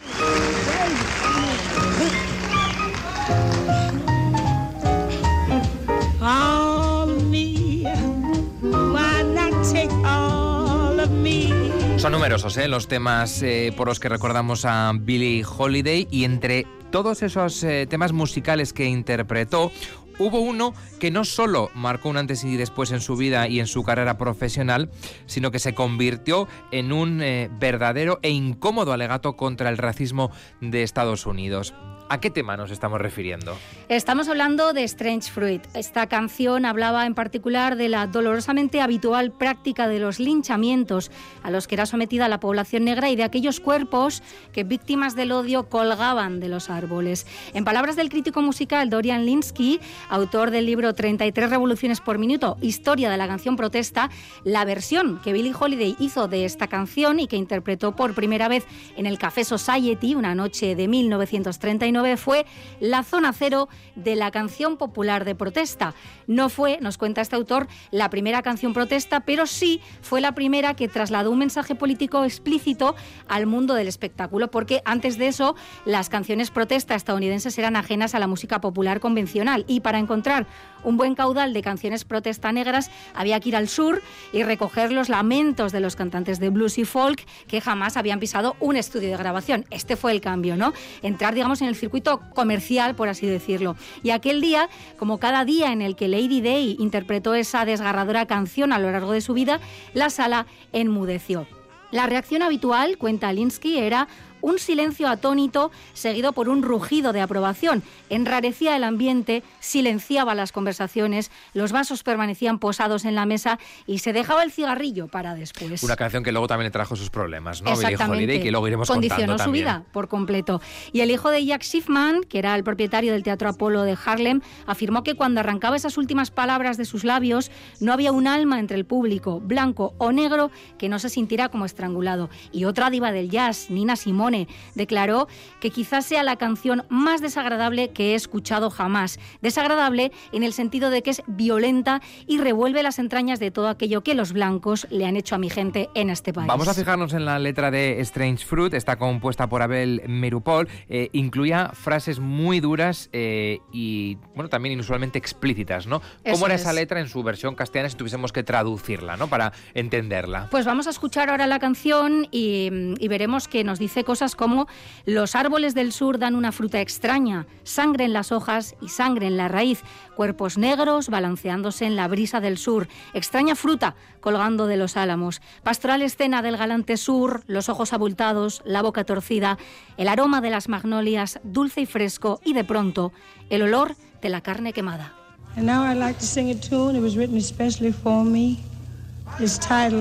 Son 12.00 12.12
numerosos 12.12 12.56
¿eh? 12.56 12.66
los 12.66 12.88
temas 12.88 13.42
eh, 13.42 13.74
por 13.76 13.86
los 13.86 14.00
que 14.00 14.08
recordamos 14.08 14.64
a 14.64 14.90
Billie 14.98 15.44
Holiday 15.44 16.08
y 16.10 16.24
entre 16.24 16.66
todos 16.90 17.22
esos 17.22 17.62
eh, 17.62 17.86
temas 17.86 18.12
musicales 18.14 18.72
que 18.72 18.86
interpretó, 18.86 19.70
hubo 20.18 20.40
uno 20.40 20.72
que 20.98 21.10
no 21.10 21.26
solo 21.26 21.68
marcó 21.74 22.08
un 22.08 22.16
antes 22.16 22.42
y 22.42 22.56
después 22.56 22.90
en 22.92 23.02
su 23.02 23.16
vida 23.16 23.48
y 23.48 23.60
en 23.60 23.66
su 23.66 23.82
carrera 23.82 24.16
profesional, 24.16 24.90
sino 25.26 25.50
que 25.50 25.58
se 25.58 25.74
convirtió 25.74 26.48
en 26.70 26.90
un 26.92 27.18
verdadero 27.60 28.18
e 28.22 28.30
incómodo 28.30 28.94
alegato 28.94 29.36
contra 29.36 29.68
el 29.68 29.76
racismo 29.76 30.30
de 30.62 30.82
Estados 30.82 31.26
Unidos. 31.26 31.74
¿A 32.12 32.18
qué 32.20 32.28
tema 32.28 32.56
nos 32.56 32.72
estamos 32.72 33.00
refiriendo? 33.00 33.56
Estamos 33.88 34.28
hablando 34.28 34.72
de 34.72 34.82
Strange 34.82 35.30
Fruit. 35.30 35.62
Esta 35.74 36.08
canción 36.08 36.66
hablaba 36.66 37.06
en 37.06 37.14
particular 37.14 37.76
de 37.76 37.88
la 37.88 38.08
dolorosamente 38.08 38.80
habitual 38.80 39.30
práctica 39.30 39.86
de 39.86 40.00
los 40.00 40.18
linchamientos 40.18 41.12
a 41.44 41.52
los 41.52 41.68
que 41.68 41.76
era 41.76 41.86
sometida 41.86 42.26
la 42.26 42.40
población 42.40 42.82
negra 42.82 43.10
y 43.10 43.16
de 43.16 43.22
aquellos 43.22 43.60
cuerpos 43.60 44.24
que 44.52 44.64
víctimas 44.64 45.14
del 45.14 45.30
odio 45.30 45.68
colgaban 45.68 46.40
de 46.40 46.48
los 46.48 46.68
árboles. 46.68 47.28
En 47.54 47.64
palabras 47.64 47.94
del 47.94 48.08
crítico 48.08 48.42
musical 48.42 48.90
Dorian 48.90 49.24
Linsky, 49.24 49.78
autor 50.08 50.50
del 50.50 50.66
libro 50.66 50.96
33 50.96 51.48
revoluciones 51.48 52.00
por 52.00 52.18
minuto, 52.18 52.56
Historia 52.60 53.08
de 53.08 53.18
la 53.18 53.28
canción 53.28 53.54
protesta, 53.54 54.10
la 54.42 54.64
versión 54.64 55.20
que 55.22 55.32
Billie 55.32 55.54
Holiday 55.56 55.94
hizo 56.00 56.26
de 56.26 56.44
esta 56.44 56.66
canción 56.66 57.20
y 57.20 57.28
que 57.28 57.36
interpretó 57.36 57.94
por 57.94 58.16
primera 58.16 58.48
vez 58.48 58.66
en 58.96 59.06
el 59.06 59.16
Café 59.16 59.44
Society 59.44 60.16
una 60.16 60.34
noche 60.34 60.74
de 60.74 60.88
1939 60.88 61.99
fue 62.16 62.46
la 62.80 63.02
zona 63.02 63.32
cero 63.32 63.68
de 63.94 64.16
la 64.16 64.30
canción 64.30 64.76
popular 64.76 65.24
de 65.24 65.34
protesta. 65.34 65.94
No 66.26 66.48
fue, 66.48 66.78
nos 66.80 66.98
cuenta 66.98 67.20
este 67.20 67.36
autor, 67.36 67.68
la 67.90 68.10
primera 68.10 68.42
canción 68.42 68.72
protesta, 68.72 69.20
pero 69.20 69.46
sí 69.46 69.80
fue 70.02 70.20
la 70.20 70.32
primera 70.32 70.74
que 70.74 70.88
trasladó 70.88 71.30
un 71.30 71.38
mensaje 71.38 71.74
político 71.74 72.24
explícito 72.24 72.94
al 73.28 73.46
mundo 73.46 73.74
del 73.74 73.88
espectáculo, 73.88 74.50
porque 74.50 74.82
antes 74.84 75.18
de 75.18 75.28
eso 75.28 75.56
las 75.84 76.08
canciones 76.08 76.50
protesta 76.50 76.94
estadounidenses 76.94 77.58
eran 77.58 77.76
ajenas 77.76 78.14
a 78.14 78.18
la 78.18 78.26
música 78.26 78.60
popular 78.60 79.00
convencional 79.00 79.64
y 79.68 79.80
para 79.80 79.98
encontrar 79.98 80.46
un 80.82 80.96
buen 80.96 81.14
caudal 81.14 81.52
de 81.52 81.62
canciones 81.62 82.04
protesta 82.04 82.52
negras 82.52 82.90
había 83.14 83.38
que 83.40 83.50
ir 83.50 83.56
al 83.56 83.68
sur 83.68 84.02
y 84.32 84.42
recoger 84.42 84.92
los 84.92 85.08
lamentos 85.08 85.72
de 85.72 85.80
los 85.80 85.96
cantantes 85.96 86.40
de 86.40 86.48
blues 86.48 86.78
y 86.78 86.84
folk 86.84 87.26
que 87.46 87.60
jamás 87.60 87.96
habían 87.96 88.20
pisado 88.20 88.56
un 88.60 88.76
estudio 88.76 89.10
de 89.10 89.16
grabación. 89.16 89.66
Este 89.70 89.96
fue 89.96 90.12
el 90.12 90.20
cambio, 90.20 90.56
¿no? 90.56 90.72
Entrar, 91.02 91.34
digamos, 91.34 91.60
en 91.60 91.68
el 91.68 91.76
circuito 91.76 91.89
comercial, 92.34 92.94
por 92.94 93.08
así 93.08 93.26
decirlo. 93.26 93.76
Y 94.02 94.10
aquel 94.10 94.40
día, 94.40 94.68
como 94.98 95.18
cada 95.18 95.44
día 95.44 95.72
en 95.72 95.82
el 95.82 95.96
que 95.96 96.08
Lady 96.08 96.40
Day 96.40 96.76
interpretó 96.78 97.34
esa 97.34 97.64
desgarradora 97.64 98.26
canción 98.26 98.72
a 98.72 98.78
lo 98.78 98.90
largo 98.90 99.12
de 99.12 99.20
su 99.20 99.34
vida, 99.34 99.60
la 99.94 100.10
sala 100.10 100.46
enmudeció. 100.72 101.46
La 101.90 102.06
reacción 102.06 102.42
habitual, 102.42 102.98
cuenta 102.98 103.32
Linsky, 103.32 103.78
era 103.78 104.06
un 104.40 104.58
silencio 104.58 105.08
atónito 105.08 105.70
seguido 105.92 106.32
por 106.32 106.48
un 106.48 106.62
rugido 106.62 107.12
de 107.12 107.20
aprobación. 107.20 107.82
Enrarecía 108.08 108.76
el 108.76 108.84
ambiente, 108.84 109.42
silenciaba 109.60 110.34
las 110.34 110.52
conversaciones, 110.52 111.30
los 111.54 111.72
vasos 111.72 112.02
permanecían 112.02 112.58
posados 112.58 113.04
en 113.04 113.14
la 113.14 113.26
mesa 113.26 113.58
y 113.86 113.98
se 113.98 114.12
dejaba 114.12 114.42
el 114.42 114.52
cigarrillo 114.52 115.08
para 115.08 115.34
después. 115.34 115.82
Una 115.82 115.96
canción 115.96 116.22
que 116.22 116.32
luego 116.32 116.46
también 116.46 116.66
le 116.66 116.70
trajo 116.70 116.96
sus 116.96 117.10
problemas, 117.10 117.62
¿no? 117.62 117.72
Exactamente. 117.72 118.40
que 118.40 118.50
luego 118.50 118.66
iremos 118.66 118.88
Condicionó 118.88 119.38
su 119.38 119.50
vida 119.50 119.84
por 119.92 120.08
completo. 120.08 120.60
Y 120.92 121.00
el 121.00 121.10
hijo 121.10 121.30
de 121.30 121.44
Jack 121.44 121.62
Schiffman, 121.62 122.22
que 122.22 122.38
era 122.38 122.54
el 122.54 122.64
propietario 122.64 123.12
del 123.12 123.22
Teatro 123.22 123.48
Apolo 123.48 123.82
de 123.82 123.96
Harlem, 124.04 124.40
afirmó 124.66 125.02
que 125.02 125.14
cuando 125.14 125.40
arrancaba 125.40 125.76
esas 125.76 125.98
últimas 125.98 126.30
palabras 126.30 126.76
de 126.76 126.84
sus 126.84 127.04
labios, 127.04 127.50
no 127.80 127.92
había 127.92 128.12
un 128.12 128.26
alma 128.26 128.58
entre 128.58 128.76
el 128.76 128.84
público, 128.84 129.40
blanco 129.40 129.94
o 129.98 130.12
negro, 130.12 130.50
que 130.78 130.88
no 130.88 130.98
se 130.98 131.08
sintiera 131.08 131.48
como 131.48 131.64
estrangulado. 131.64 132.30
Y 132.52 132.64
otra 132.64 132.90
diva 132.90 133.12
del 133.12 133.30
jazz, 133.30 133.70
Nina 133.70 133.96
Simone, 133.96 134.29
declaró 134.74 135.28
que 135.60 135.70
quizás 135.70 136.06
sea 136.06 136.22
la 136.22 136.36
canción 136.36 136.84
más 136.88 137.20
desagradable 137.20 137.90
que 137.90 138.12
he 138.12 138.14
escuchado 138.14 138.70
jamás. 138.70 139.18
Desagradable 139.42 140.12
en 140.32 140.42
el 140.42 140.52
sentido 140.52 140.90
de 140.90 141.02
que 141.02 141.10
es 141.10 141.22
violenta 141.26 142.00
y 142.26 142.38
revuelve 142.38 142.82
las 142.82 142.98
entrañas 142.98 143.40
de 143.40 143.50
todo 143.50 143.68
aquello 143.68 144.02
que 144.02 144.14
los 144.14 144.32
blancos 144.32 144.86
le 144.90 145.06
han 145.06 145.16
hecho 145.16 145.34
a 145.34 145.38
mi 145.38 145.50
gente 145.50 145.88
en 145.94 146.10
este 146.10 146.32
país. 146.32 146.48
Vamos 146.48 146.68
a 146.68 146.74
fijarnos 146.74 147.12
en 147.12 147.24
la 147.24 147.38
letra 147.38 147.70
de 147.70 148.00
Strange 148.00 148.44
Fruit, 148.44 148.74
está 148.74 148.96
compuesta 148.96 149.48
por 149.48 149.62
Abel 149.62 150.02
Merupol, 150.06 150.68
eh, 150.88 151.08
incluía 151.12 151.70
frases 151.74 152.20
muy 152.20 152.60
duras 152.60 153.08
eh, 153.12 153.60
y 153.72 154.16
bueno, 154.34 154.48
también 154.48 154.72
inusualmente 154.74 155.18
explícitas, 155.18 155.86
¿no? 155.86 156.02
¿Cómo 156.30 156.46
era 156.46 156.54
esa 156.54 156.72
letra 156.72 157.00
en 157.00 157.08
su 157.08 157.22
versión 157.22 157.54
castellana 157.54 157.90
si 157.90 157.96
tuviésemos 157.96 158.32
que 158.32 158.42
traducirla, 158.42 159.16
¿no? 159.16 159.28
Para 159.28 159.52
entenderla. 159.74 160.48
Pues 160.50 160.66
vamos 160.66 160.86
a 160.86 160.90
escuchar 160.90 161.30
ahora 161.30 161.46
la 161.46 161.58
canción 161.58 162.28
y, 162.30 162.70
y 162.98 163.08
veremos 163.08 163.48
que 163.48 163.64
nos 163.64 163.78
dice 163.78 164.04
cosas 164.04 164.19
como 164.36 164.68
los 165.06 165.34
árboles 165.34 165.74
del 165.74 165.92
sur 165.92 166.18
dan 166.18 166.34
una 166.34 166.52
fruta 166.52 166.80
extraña, 166.80 167.46
sangre 167.64 168.04
en 168.04 168.12
las 168.12 168.32
hojas 168.32 168.74
y 168.82 168.88
sangre 168.88 169.26
en 169.26 169.38
la 169.38 169.48
raíz, 169.48 169.82
cuerpos 170.14 170.58
negros 170.58 171.08
balanceándose 171.08 171.86
en 171.86 171.96
la 171.96 172.06
brisa 172.06 172.40
del 172.40 172.58
sur, 172.58 172.86
extraña 173.14 173.54
fruta 173.54 173.96
colgando 174.20 174.66
de 174.66 174.76
los 174.76 174.98
álamos, 174.98 175.40
pastoral 175.62 176.02
escena 176.02 176.42
del 176.42 176.58
galante 176.58 176.98
sur, 176.98 177.42
los 177.46 177.70
ojos 177.70 177.94
abultados, 177.94 178.60
la 178.66 178.82
boca 178.82 179.04
torcida, 179.04 179.56
el 179.96 180.08
aroma 180.08 180.42
de 180.42 180.50
las 180.50 180.68
magnolias 180.68 181.40
dulce 181.42 181.80
y 181.80 181.86
fresco 181.86 182.40
y 182.44 182.52
de 182.52 182.64
pronto 182.64 183.12
el 183.48 183.62
olor 183.62 183.96
de 184.20 184.28
la 184.28 184.42
carne 184.42 184.74
quemada. 184.74 185.14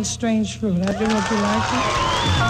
Strange 0.04 0.58
Fruit. 0.58 0.80
southern 0.84 2.49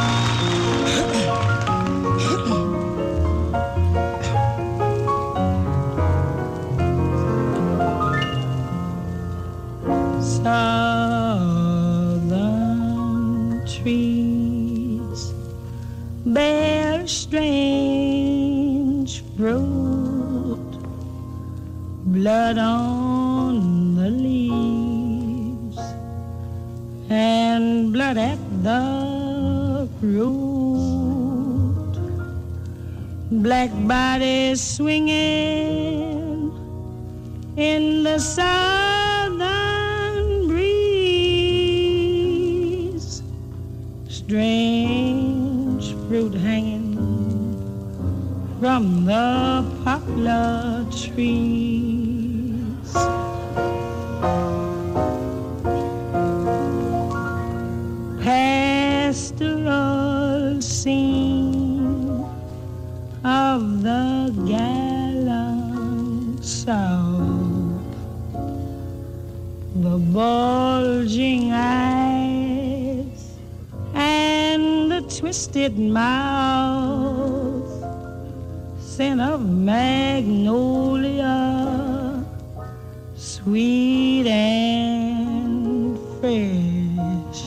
strange 17.29 19.21
fruit, 19.37 20.71
blood 22.05 22.57
on 22.57 23.93
the 23.95 24.09
leaves, 24.09 25.77
and 27.11 27.93
blood 27.93 28.17
at 28.17 28.39
the 28.63 29.87
root. 30.01 31.93
Black 33.43 33.69
bodies 33.87 34.59
swinging 34.59 36.51
in 37.57 38.01
the 38.01 38.17
sun 38.17 39.19
strange 44.29 45.95
fruit 46.07 46.35
hanging 46.35 46.78
from 48.59 49.05
the 49.05 49.63
poplar 49.85 50.85
trees. 50.91 52.09
Pastoral 59.09 60.61
scene 60.61 62.25
of 63.23 63.81
the 63.81 64.35
gallant 64.45 66.43
South, 66.43 67.81
the 69.75 69.97
bulging 70.11 71.53
eyes 71.53 73.37
and 73.93 74.91
the 74.91 75.01
twisted 75.17 75.79
mouth, 75.79 77.38
scent 78.99 79.21
of 79.21 79.39
magnolia, 79.49 81.31
sweet 83.15 84.27
and 84.27 85.97
fresh. 86.19 87.41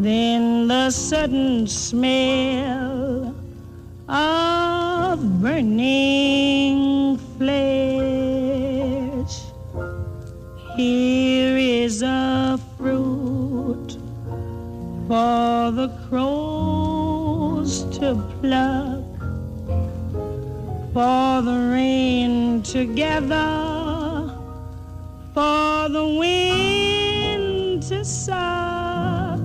Then 0.00 0.66
the 0.66 0.90
sudden 0.90 1.68
smell 1.68 3.32
of 4.08 5.40
burning 5.40 7.16
flesh. 7.38 8.64
Here 10.76 11.56
is 11.56 12.02
a 12.02 12.58
fruit 12.76 13.96
for 15.06 15.70
the 15.70 15.88
crows 16.08 17.84
to 17.98 18.16
pluck, 18.40 18.83
for 20.94 21.42
the 21.42 21.70
rain 21.72 22.62
to 22.62 22.86
gather, 22.94 24.30
for 25.34 25.88
the 25.88 26.04
wind 26.20 27.82
to 27.82 28.04
suck, 28.04 29.40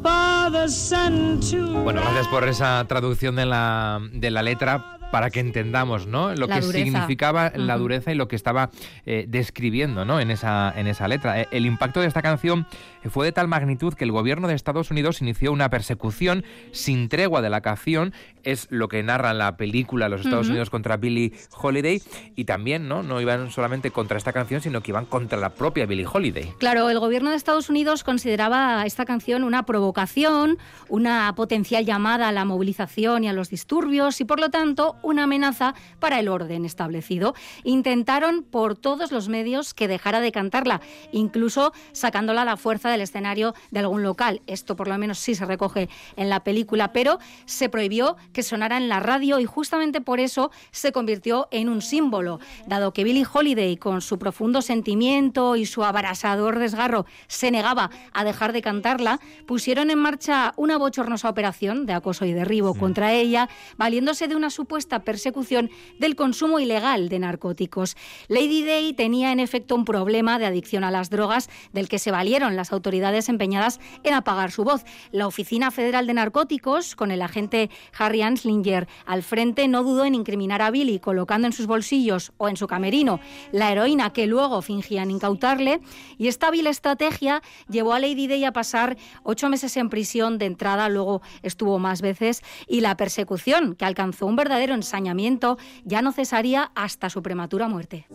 for 0.00 0.50
the 0.52 0.68
sun 0.68 1.40
to. 1.50 1.82
Bueno, 1.82 2.02
gracias 2.02 2.28
por 2.28 2.48
esa 2.48 2.84
traducción 2.86 3.34
de 3.34 3.46
la, 3.46 4.00
de 4.12 4.30
la 4.30 4.42
letra 4.42 4.99
para 5.10 5.30
que 5.30 5.40
entendamos 5.40 6.06
¿no? 6.06 6.34
lo 6.34 6.48
que 6.48 6.62
significaba 6.62 7.52
la 7.54 7.76
dureza 7.76 8.12
y 8.12 8.14
lo 8.14 8.28
que 8.28 8.36
estaba 8.36 8.70
eh, 9.06 9.26
describiendo 9.28 10.04
¿no? 10.04 10.20
en, 10.20 10.30
esa, 10.30 10.72
en 10.76 10.86
esa 10.86 11.08
letra. 11.08 11.40
Eh, 11.40 11.48
el 11.50 11.66
impacto 11.66 12.00
de 12.00 12.06
esta 12.06 12.22
canción 12.22 12.66
fue 13.08 13.26
de 13.26 13.32
tal 13.32 13.48
magnitud 13.48 13.94
que 13.94 14.04
el 14.04 14.12
gobierno 14.12 14.48
de 14.48 14.54
Estados 14.54 14.90
Unidos 14.90 15.20
inició 15.22 15.52
una 15.52 15.70
persecución 15.70 16.44
sin 16.72 17.08
tregua 17.08 17.42
de 17.42 17.50
la 17.50 17.60
canción, 17.60 18.12
es 18.42 18.66
lo 18.70 18.88
que 18.88 19.02
narra 19.02 19.34
la 19.34 19.56
película 19.56 20.08
Los 20.08 20.22
Estados 20.22 20.48
Unidos 20.48 20.70
contra 20.70 20.96
Billie 20.96 21.32
Holiday, 21.60 22.02
y 22.36 22.44
también 22.44 22.88
¿no? 22.88 23.02
no 23.02 23.20
iban 23.20 23.50
solamente 23.50 23.90
contra 23.90 24.18
esta 24.18 24.32
canción, 24.32 24.60
sino 24.60 24.82
que 24.82 24.90
iban 24.90 25.06
contra 25.06 25.38
la 25.38 25.50
propia 25.50 25.86
Billie 25.86 26.06
Holiday. 26.10 26.52
Claro, 26.58 26.90
el 26.90 26.98
gobierno 26.98 27.30
de 27.30 27.36
Estados 27.36 27.70
Unidos 27.70 28.04
consideraba 28.04 28.84
esta 28.86 29.04
canción 29.04 29.44
una 29.44 29.64
provocación, 29.64 30.58
una 30.88 31.34
potencial 31.34 31.84
llamada 31.84 32.28
a 32.28 32.32
la 32.32 32.44
movilización 32.44 33.24
y 33.24 33.28
a 33.28 33.32
los 33.32 33.50
disturbios, 33.50 34.20
y 34.20 34.24
por 34.24 34.40
lo 34.40 34.50
tanto 34.50 34.96
una 35.02 35.24
amenaza 35.24 35.74
para 35.98 36.18
el 36.20 36.28
orden 36.28 36.64
establecido. 36.64 37.34
Intentaron 37.64 38.42
por 38.42 38.76
todos 38.76 39.12
los 39.12 39.28
medios 39.28 39.74
que 39.74 39.88
dejara 39.88 40.20
de 40.20 40.32
cantarla, 40.32 40.80
incluso 41.12 41.72
sacándola 41.92 42.42
a 42.42 42.44
la 42.44 42.56
fuerza 42.56 42.90
del 42.90 43.00
escenario 43.00 43.54
de 43.70 43.80
algún 43.80 44.02
local. 44.02 44.42
Esto 44.46 44.76
por 44.76 44.88
lo 44.88 44.98
menos 44.98 45.18
sí 45.18 45.34
se 45.34 45.46
recoge 45.46 45.88
en 46.16 46.28
la 46.28 46.44
película, 46.44 46.92
pero 46.92 47.18
se 47.46 47.68
prohibió 47.68 48.16
que 48.32 48.42
sonara 48.42 48.76
en 48.76 48.88
la 48.88 49.00
radio 49.00 49.38
y 49.38 49.44
justamente 49.44 50.00
por 50.00 50.20
eso 50.20 50.50
se 50.70 50.92
convirtió 50.92 51.48
en 51.50 51.68
un 51.68 51.82
símbolo, 51.82 52.40
dado 52.66 52.92
que 52.92 53.04
Billie 53.04 53.26
Holiday 53.30 53.76
con 53.76 54.00
su 54.00 54.18
profundo 54.18 54.62
sentimiento 54.62 55.56
y 55.56 55.66
su 55.66 55.84
abrasador 55.84 56.58
desgarro 56.58 57.06
se 57.28 57.50
negaba 57.50 57.90
a 58.12 58.24
dejar 58.24 58.52
de 58.52 58.62
cantarla, 58.62 59.20
pusieron 59.46 59.90
en 59.90 59.98
marcha 59.98 60.52
una 60.56 60.78
bochornosa 60.78 61.28
operación 61.28 61.86
de 61.86 61.92
acoso 61.92 62.24
y 62.24 62.32
derribo 62.32 62.74
contra 62.74 63.12
ella, 63.12 63.48
valiéndose 63.76 64.28
de 64.28 64.36
una 64.36 64.50
supuesta 64.50 64.89
persecución 64.98 65.70
del 65.98 66.16
consumo 66.16 66.58
ilegal 66.58 67.08
de 67.08 67.20
narcóticos. 67.20 67.96
Lady 68.28 68.64
Day 68.64 68.92
tenía 68.92 69.32
en 69.32 69.40
efecto 69.40 69.74
un 69.74 69.84
problema 69.84 70.38
de 70.38 70.46
adicción 70.46 70.84
a 70.84 70.90
las 70.90 71.08
drogas 71.08 71.48
del 71.72 71.88
que 71.88 71.98
se 71.98 72.10
valieron 72.10 72.56
las 72.56 72.72
autoridades 72.72 73.28
empeñadas 73.28 73.80
en 74.02 74.14
apagar 74.14 74.50
su 74.50 74.64
voz. 74.64 74.84
La 75.12 75.26
Oficina 75.26 75.70
Federal 75.70 76.06
de 76.06 76.14
Narcóticos, 76.14 76.96
con 76.96 77.10
el 77.10 77.22
agente 77.22 77.70
Harry 77.96 78.22
Anslinger 78.22 78.88
al 79.06 79.22
frente, 79.22 79.68
no 79.68 79.82
dudó 79.82 80.04
en 80.04 80.14
incriminar 80.14 80.60
a 80.60 80.70
Billy 80.70 80.98
colocando 80.98 81.46
en 81.46 81.52
sus 81.52 81.66
bolsillos 81.66 82.32
o 82.36 82.48
en 82.48 82.56
su 82.56 82.66
camerino 82.66 83.20
la 83.52 83.70
heroína 83.72 84.12
que 84.12 84.26
luego 84.26 84.60
fingían 84.62 85.10
incautarle. 85.10 85.80
Y 86.18 86.28
esta 86.28 86.48
hábil 86.48 86.66
estrategia 86.66 87.42
llevó 87.68 87.92
a 87.92 88.00
Lady 88.00 88.26
Day 88.26 88.44
a 88.44 88.52
pasar 88.52 88.96
ocho 89.22 89.48
meses 89.48 89.76
en 89.76 89.88
prisión 89.88 90.38
de 90.38 90.46
entrada, 90.46 90.88
luego 90.88 91.22
estuvo 91.42 91.78
más 91.78 92.02
veces, 92.02 92.42
y 92.66 92.80
la 92.80 92.96
persecución, 92.96 93.76
que 93.76 93.84
alcanzó 93.84 94.26
un 94.26 94.36
verdadero 94.36 94.74
ensañamiento, 94.80 95.58
ya 95.84 96.02
no 96.02 96.12
cesaría 96.12 96.72
hasta 96.74 97.10
su 97.10 97.22
prematura 97.22 97.68
muerte. 97.68 98.06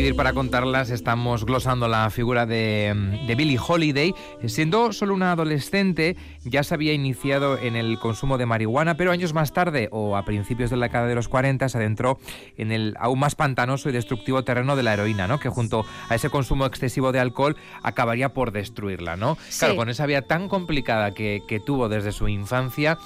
Vivir 0.00 0.16
para 0.16 0.32
Contarlas 0.32 0.88
estamos 0.88 1.44
glosando 1.44 1.86
la 1.86 2.08
figura 2.08 2.46
de, 2.46 3.18
de, 3.26 3.34
Billie 3.34 3.58
Holiday. 3.58 4.14
Siendo 4.46 4.94
solo 4.94 5.12
una 5.12 5.32
adolescente, 5.32 6.16
ya 6.42 6.62
se 6.62 6.72
había 6.72 6.94
iniciado 6.94 7.58
en 7.58 7.76
el 7.76 7.98
consumo 7.98 8.38
de 8.38 8.46
marihuana, 8.46 8.96
pero 8.96 9.12
años 9.12 9.34
más 9.34 9.52
tarde, 9.52 9.90
o 9.92 10.16
a 10.16 10.24
principios 10.24 10.70
de 10.70 10.78
la 10.78 10.86
década 10.86 11.06
de 11.06 11.14
los 11.14 11.28
40, 11.28 11.68
se 11.68 11.76
adentró 11.76 12.18
en 12.56 12.72
el 12.72 12.96
aún 12.98 13.18
más 13.18 13.34
pantanoso 13.34 13.90
y 13.90 13.92
destructivo 13.92 14.42
terreno 14.42 14.74
de 14.74 14.84
la 14.84 14.94
heroína, 14.94 15.28
¿no? 15.28 15.38
que 15.38 15.50
junto 15.50 15.84
a 16.08 16.14
ese 16.14 16.30
consumo 16.30 16.64
excesivo 16.64 17.12
de 17.12 17.20
alcohol 17.20 17.58
acabaría 17.82 18.30
por 18.32 18.52
destruirla. 18.52 19.16
¿no? 19.16 19.36
Claro, 19.58 19.76
con 19.76 19.90
esa 19.90 20.06
vida 20.06 20.22
tan 20.22 20.48
complicada 20.48 21.12
que, 21.12 21.62
tuvo 21.66 21.90
desde 21.90 22.12
su 22.12 22.26
infancia, 22.26 22.96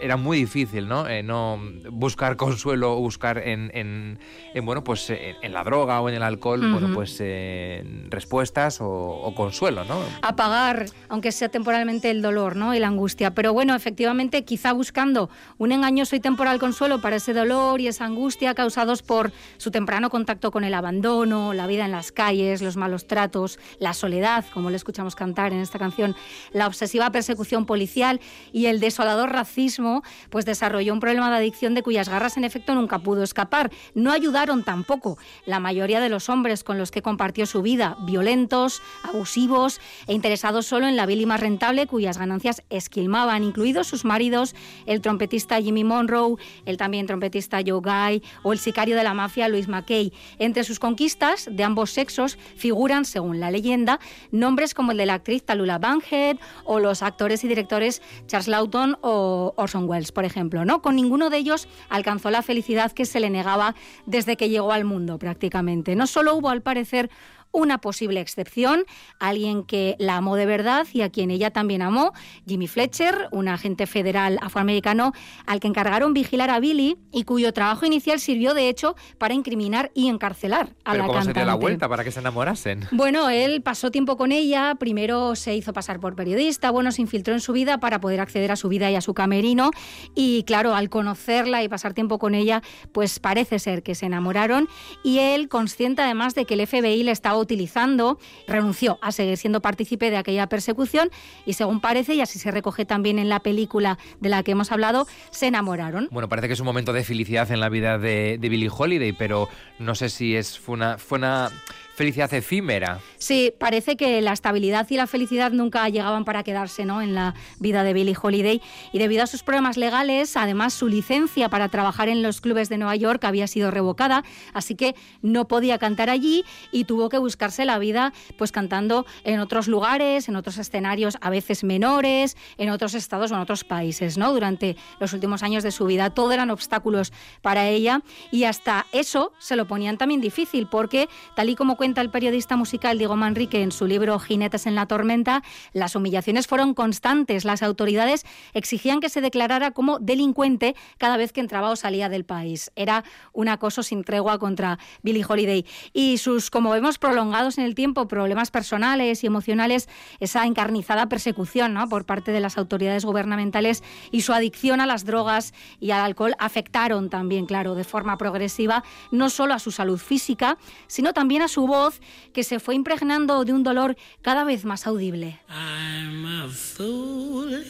era 0.00 0.16
muy 0.16 0.38
difícil 0.38 0.88
¿no? 0.88 1.06
Eh, 1.06 1.22
no 1.22 1.60
buscar 1.92 2.36
consuelo 2.36 2.96
o 2.96 2.98
buscar 2.98 3.38
en, 3.38 3.70
en, 3.74 4.66
bueno, 4.66 4.82
pues, 4.82 5.08
en 5.08 5.52
la 5.52 5.62
droga 5.62 6.00
o 6.00 6.08
en 6.08 6.16
el 6.16 6.22
alcohol, 6.22 6.31
bueno, 6.40 6.90
pues 6.94 7.16
eh, 7.20 7.84
respuestas 8.08 8.78
o, 8.80 9.32
consuelo, 9.36 9.84
¿no? 9.84 10.00
Apagar, 10.22 10.86
aunque 11.08 11.32
sea 11.32 11.48
temporalmente, 11.48 12.10
el 12.10 12.22
dolor, 12.22 12.56
¿no? 12.56 12.74
Y 12.74 12.78
la 12.78 12.88
angustia. 12.88 13.34
Pero 13.34 13.52
bueno, 13.52 13.74
efectivamente, 13.74 14.44
quizá 14.44 14.72
buscando 14.72 15.30
un 15.58 15.72
engañoso 15.72 16.16
y 16.16 16.20
temporal 16.20 16.58
consuelo 16.58 17.00
para 17.00 17.16
ese 17.16 17.32
dolor 17.32 17.80
y 17.80 17.88
esa 17.88 18.04
angustia 18.04 18.54
causados 18.54 19.02
por 19.02 19.32
su 19.56 19.70
temprano 19.70 20.10
contacto 20.10 20.50
con 20.50 20.64
el 20.64 20.74
abandono, 20.74 21.52
la 21.52 21.66
vida 21.66 21.84
en 21.84 21.92
las 21.92 22.12
calles, 22.12 22.62
los 22.62 22.76
malos 22.76 23.06
tratos, 23.06 23.58
la 23.78 23.94
soledad, 23.94 24.44
como 24.52 24.70
le 24.70 24.76
escuchamos 24.76 25.14
cantar 25.14 25.52
en 25.52 25.60
esta 25.60 25.78
canción, 25.78 26.14
la 26.52 26.66
obsesiva 26.66 27.10
persecución 27.10 27.66
policial 27.66 28.20
y 28.52 28.66
el 28.66 28.80
desolador 28.80 29.32
racismo, 29.32 30.02
pues 30.30 30.44
desarrolló 30.44 30.92
un 30.92 31.00
problema 31.00 31.30
de 31.30 31.36
adicción 31.36 31.74
de 31.74 31.82
cuyas 31.82 32.08
garras 32.08 32.36
en 32.36 32.44
efecto 32.44 32.74
nunca 32.74 32.98
pudo 32.98 33.22
escapar. 33.22 33.70
No 33.94 34.12
ayudaron 34.12 34.64
tampoco 34.64 35.18
la 35.46 35.60
mayoría 35.60 36.00
de 36.00 36.08
los 36.08 36.21
hombres 36.28 36.64
con 36.64 36.78
los 36.78 36.90
que 36.90 37.02
compartió 37.02 37.46
su 37.46 37.62
vida, 37.62 37.96
violentos, 38.00 38.82
abusivos 39.02 39.80
e 40.06 40.14
interesados 40.14 40.66
solo 40.66 40.88
en 40.88 40.96
la 40.96 41.06
y 41.20 41.26
más 41.26 41.40
rentable 41.40 41.86
cuyas 41.86 42.18
ganancias 42.18 42.62
esquilmaban, 42.70 43.44
incluidos 43.44 43.86
sus 43.86 44.04
maridos, 44.04 44.54
el 44.86 45.00
trompetista 45.00 45.60
Jimmy 45.60 45.84
Monroe, 45.84 46.36
el 46.64 46.76
también 46.76 47.06
trompetista 47.06 47.60
Joe 47.64 47.80
Guy 47.80 48.22
o 48.42 48.52
el 48.52 48.58
sicario 48.58 48.96
de 48.96 49.04
la 49.04 49.14
mafia 49.14 49.48
Louis 49.48 49.68
McKay. 49.68 50.12
Entre 50.38 50.64
sus 50.64 50.78
conquistas 50.78 51.48
de 51.50 51.64
ambos 51.64 51.90
sexos 51.90 52.38
figuran, 52.56 53.04
según 53.04 53.40
la 53.40 53.50
leyenda, 53.50 54.00
nombres 54.30 54.74
como 54.74 54.92
el 54.92 54.98
de 54.98 55.06
la 55.06 55.14
actriz 55.14 55.44
Talula 55.44 55.78
Bankhead 55.78 56.38
o 56.64 56.78
los 56.78 57.02
actores 57.02 57.44
y 57.44 57.48
directores 57.48 58.00
Charles 58.26 58.48
Lawton 58.48 58.96
o 59.02 59.54
Orson 59.56 59.88
Welles, 59.88 60.12
por 60.12 60.24
ejemplo. 60.24 60.64
¿no? 60.64 60.82
Con 60.82 60.96
ninguno 60.96 61.30
de 61.30 61.38
ellos 61.38 61.68
alcanzó 61.88 62.30
la 62.30 62.42
felicidad 62.42 62.92
que 62.92 63.04
se 63.04 63.20
le 63.20 63.30
negaba 63.30 63.74
desde 64.06 64.36
que 64.36 64.48
llegó 64.48 64.72
al 64.72 64.84
mundo 64.84 65.18
prácticamente. 65.18 65.96
No 65.96 66.06
solo 66.12 66.34
hubo, 66.34 66.50
al 66.50 66.62
parecer, 66.62 67.10
una 67.52 67.78
posible 67.78 68.20
excepción, 68.20 68.84
alguien 69.18 69.62
que 69.62 69.94
la 69.98 70.16
amó 70.16 70.36
de 70.36 70.46
verdad 70.46 70.86
y 70.92 71.02
a 71.02 71.10
quien 71.10 71.30
ella 71.30 71.50
también 71.50 71.82
amó, 71.82 72.12
Jimmy 72.46 72.66
Fletcher, 72.66 73.28
un 73.30 73.48
agente 73.48 73.86
federal 73.86 74.38
afroamericano 74.40 75.12
al 75.46 75.60
que 75.60 75.68
encargaron 75.68 76.14
vigilar 76.14 76.50
a 76.50 76.58
Billy 76.60 76.96
y 77.12 77.24
cuyo 77.24 77.52
trabajo 77.52 77.86
inicial 77.86 78.18
sirvió 78.20 78.54
de 78.54 78.68
hecho 78.68 78.96
para 79.18 79.34
incriminar 79.34 79.90
y 79.94 80.08
encarcelar 80.08 80.70
a 80.84 80.92
¿Pero 80.92 81.02
la 81.02 81.06
cómo 81.06 81.18
cantante. 81.18 81.40
se 81.40 81.44
dio 81.44 81.46
la 81.46 81.54
vuelta 81.54 81.88
para 81.88 82.04
que 82.04 82.10
se 82.10 82.20
enamorasen? 82.20 82.88
Bueno, 82.90 83.28
él 83.28 83.62
pasó 83.62 83.90
tiempo 83.90 84.16
con 84.16 84.32
ella, 84.32 84.74
primero 84.78 85.36
se 85.36 85.54
hizo 85.54 85.72
pasar 85.72 86.00
por 86.00 86.16
periodista, 86.16 86.70
bueno, 86.70 86.90
se 86.90 87.02
infiltró 87.02 87.34
en 87.34 87.40
su 87.40 87.52
vida 87.52 87.78
para 87.78 88.00
poder 88.00 88.20
acceder 88.20 88.50
a 88.50 88.56
su 88.56 88.68
vida 88.68 88.90
y 88.90 88.96
a 88.96 89.00
su 89.00 89.14
camerino 89.14 89.70
y 90.14 90.44
claro, 90.44 90.74
al 90.74 90.88
conocerla 90.88 91.62
y 91.62 91.68
pasar 91.68 91.92
tiempo 91.92 92.18
con 92.18 92.34
ella, 92.34 92.62
pues 92.92 93.18
parece 93.18 93.58
ser 93.58 93.82
que 93.82 93.94
se 93.94 94.06
enamoraron 94.06 94.68
y 95.04 95.18
él, 95.18 95.48
consciente 95.48 96.02
además 96.02 96.34
de 96.34 96.46
que 96.46 96.54
el 96.54 96.66
FBI 96.66 97.02
le 97.02 97.10
estaba 97.12 97.36
utilizando, 97.42 98.18
renunció 98.46 98.98
a 99.02 99.12
seguir 99.12 99.36
siendo 99.36 99.60
partícipe 99.60 100.10
de 100.10 100.16
aquella 100.16 100.46
persecución 100.48 101.10
y 101.44 101.54
según 101.54 101.80
parece, 101.80 102.14
y 102.14 102.20
así 102.20 102.38
se 102.38 102.50
recoge 102.50 102.84
también 102.84 103.18
en 103.18 103.28
la 103.28 103.40
película 103.40 103.98
de 104.20 104.28
la 104.28 104.42
que 104.42 104.52
hemos 104.52 104.72
hablado, 104.72 105.06
se 105.30 105.48
enamoraron. 105.48 106.08
Bueno, 106.10 106.28
parece 106.28 106.48
que 106.48 106.54
es 106.54 106.60
un 106.60 106.66
momento 106.66 106.92
de 106.92 107.04
felicidad 107.04 107.50
en 107.50 107.60
la 107.60 107.68
vida 107.68 107.98
de, 107.98 108.38
de 108.38 108.48
Billie 108.48 108.70
Holiday, 108.74 109.12
pero 109.12 109.48
no 109.78 109.94
sé 109.94 110.08
si 110.08 110.36
es, 110.36 110.58
fue 110.58 110.74
una, 110.74 110.98
fue 110.98 111.18
una 111.18 111.50
felicidad 111.94 112.32
efímera. 112.34 113.00
Sí, 113.18 113.52
parece 113.58 113.96
que 113.96 114.20
la 114.20 114.32
estabilidad 114.32 114.88
y 114.90 114.96
la 114.96 115.06
felicidad 115.06 115.52
nunca 115.52 115.88
llegaban 115.88 116.24
para 116.24 116.42
quedarse 116.42 116.84
¿no? 116.84 117.02
en 117.02 117.14
la 117.14 117.34
vida 117.58 117.84
de 117.84 117.92
Billie 117.92 118.16
Holiday 118.20 118.60
y 118.92 118.98
debido 118.98 119.22
a 119.22 119.26
sus 119.26 119.42
problemas 119.42 119.76
legales, 119.76 120.36
además 120.36 120.72
su 120.72 120.88
licencia 120.88 121.48
para 121.48 121.68
trabajar 121.68 122.08
en 122.08 122.22
los 122.22 122.40
clubes 122.40 122.68
de 122.68 122.78
Nueva 122.78 122.96
York 122.96 123.24
había 123.24 123.46
sido 123.46 123.70
revocada, 123.70 124.24
así 124.52 124.74
que 124.74 124.94
no 125.20 125.48
podía 125.48 125.78
cantar 125.78 126.10
allí 126.10 126.44
y 126.70 126.84
tuvo 126.84 127.08
que 127.08 127.18
buscarse 127.18 127.64
la 127.64 127.78
vida 127.78 128.12
pues 128.36 128.52
cantando 128.52 129.06
en 129.24 129.40
otros 129.40 129.68
lugares, 129.68 130.28
en 130.28 130.36
otros 130.36 130.58
escenarios 130.58 131.18
a 131.20 131.30
veces 131.30 131.64
menores, 131.64 132.36
en 132.58 132.70
otros 132.70 132.94
estados 132.94 133.30
o 133.30 133.34
en 133.34 133.40
otros 133.40 133.64
países, 133.64 134.18
¿no? 134.18 134.32
Durante 134.32 134.76
los 134.98 135.12
últimos 135.12 135.42
años 135.42 135.62
de 135.62 135.70
su 135.70 135.86
vida 135.86 136.10
todo 136.10 136.32
eran 136.32 136.50
obstáculos 136.50 137.12
para 137.42 137.68
ella 137.68 138.02
y 138.30 138.44
hasta 138.44 138.86
eso 138.92 139.32
se 139.38 139.56
lo 139.56 139.66
ponían 139.66 139.98
también 139.98 140.20
difícil 140.20 140.66
porque 140.66 141.08
tal 141.34 141.48
y 141.48 141.54
como 141.54 141.76
cuenta 141.82 142.00
el 142.00 142.10
periodista 142.10 142.56
musical 142.56 142.96
Diego 142.96 143.16
Manrique 143.16 143.60
en 143.60 143.72
su 143.72 143.88
libro 143.88 144.16
Jinetes 144.20 144.68
en 144.68 144.76
la 144.76 144.86
tormenta, 144.86 145.42
las 145.72 145.96
humillaciones 145.96 146.46
fueron 146.46 146.74
constantes. 146.74 147.44
Las 147.44 147.60
autoridades 147.60 148.24
exigían 148.54 149.00
que 149.00 149.08
se 149.08 149.20
declarara 149.20 149.72
como 149.72 149.98
delincuente 149.98 150.76
cada 150.96 151.16
vez 151.16 151.32
que 151.32 151.40
entraba 151.40 151.70
o 151.70 151.74
salía 151.74 152.08
del 152.08 152.24
país. 152.24 152.70
Era 152.76 153.02
un 153.32 153.48
acoso 153.48 153.82
sin 153.82 154.04
tregua 154.04 154.38
contra 154.38 154.78
Billie 155.02 155.24
Holiday. 155.28 155.66
Y 155.92 156.18
sus, 156.18 156.50
como 156.50 156.70
vemos, 156.70 156.98
prolongados 156.98 157.58
en 157.58 157.64
el 157.64 157.74
tiempo, 157.74 158.06
problemas 158.06 158.52
personales 158.52 159.24
y 159.24 159.26
emocionales, 159.26 159.88
esa 160.20 160.46
encarnizada 160.46 161.08
persecución 161.08 161.74
¿no? 161.74 161.88
por 161.88 162.06
parte 162.06 162.30
de 162.30 162.38
las 162.38 162.58
autoridades 162.58 163.04
gubernamentales 163.04 163.82
y 164.12 164.20
su 164.20 164.32
adicción 164.32 164.80
a 164.80 164.86
las 164.86 165.04
drogas 165.04 165.52
y 165.80 165.90
al 165.90 166.02
alcohol 166.02 166.36
afectaron 166.38 167.10
también, 167.10 167.44
claro, 167.44 167.74
de 167.74 167.82
forma 167.82 168.18
progresiva, 168.18 168.84
no 169.10 169.30
solo 169.30 169.54
a 169.54 169.58
su 169.58 169.72
salud 169.72 169.98
física, 169.98 170.58
sino 170.86 171.12
también 171.12 171.42
a 171.42 171.48
su 171.48 171.71
voz 171.72 172.00
que 172.34 172.44
se 172.44 172.60
fue 172.60 172.74
impregnando 172.74 173.44
de 173.46 173.52
un 173.54 173.62
dolor 173.62 173.96
cada 174.20 174.44
vez 174.44 174.64
más 174.64 174.86
audible. 174.86 175.40
I'm 175.48 176.26
a 176.26 176.48
fool 176.48 177.64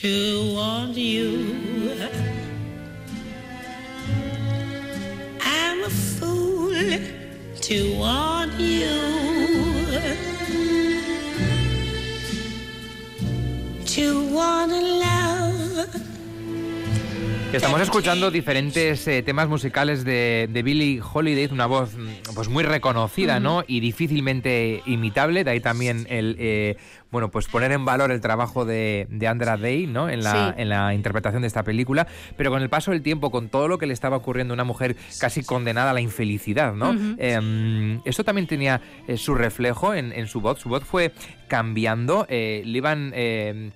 to 0.00 0.54
want 0.54 0.96
you. 0.96 1.28
I'm 5.40 5.78
a 5.84 5.90
fool 5.90 6.74
to 7.68 7.78
want 7.98 8.52
you. 8.60 8.94
To 13.96 14.06
want. 14.32 15.01
Estamos 17.52 17.82
escuchando 17.82 18.30
diferentes 18.30 19.06
eh, 19.06 19.22
temas 19.22 19.46
musicales 19.46 20.04
de, 20.04 20.48
de, 20.50 20.62
Billie 20.62 21.02
Holiday, 21.02 21.48
una 21.52 21.66
voz 21.66 21.94
mm, 21.94 22.34
pues 22.34 22.48
muy 22.48 22.64
reconocida, 22.64 23.40
¿no? 23.40 23.62
Y 23.66 23.80
difícilmente 23.80 24.82
imitable. 24.86 25.44
De 25.44 25.50
ahí 25.50 25.60
también 25.60 26.06
el 26.08 26.36
eh, 26.38 26.76
bueno, 27.10 27.30
pues 27.30 27.46
poner 27.48 27.70
en 27.72 27.84
valor 27.84 28.10
el 28.10 28.22
trabajo 28.22 28.64
de, 28.64 29.06
de 29.10 29.28
Andra 29.28 29.58
Day, 29.58 29.86
¿no? 29.86 30.08
En 30.08 30.24
la, 30.24 30.54
en 30.56 30.70
la 30.70 30.94
interpretación 30.94 31.42
de 31.42 31.48
esta 31.48 31.62
película. 31.62 32.06
Pero 32.38 32.50
con 32.50 32.62
el 32.62 32.70
paso 32.70 32.90
del 32.90 33.02
tiempo, 33.02 33.30
con 33.30 33.50
todo 33.50 33.68
lo 33.68 33.76
que 33.76 33.86
le 33.86 33.92
estaba 33.92 34.16
ocurriendo 34.16 34.54
a 34.54 34.56
una 34.56 34.64
mujer 34.64 34.96
casi 35.20 35.42
condenada 35.44 35.90
a 35.90 35.94
la 35.94 36.00
infelicidad, 36.00 36.72
¿no? 36.72 36.96
Em, 37.18 38.00
eso 38.06 38.24
también 38.24 38.46
tenía 38.46 38.80
eh, 39.06 39.18
su 39.18 39.34
reflejo 39.34 39.92
en, 39.92 40.12
en, 40.12 40.26
su 40.26 40.40
voz. 40.40 40.58
Su 40.58 40.70
voz 40.70 40.84
fue 40.84 41.12
cambiando. 41.48 42.26
le 42.30 42.62
iban 42.64 43.12
em, 43.14 43.72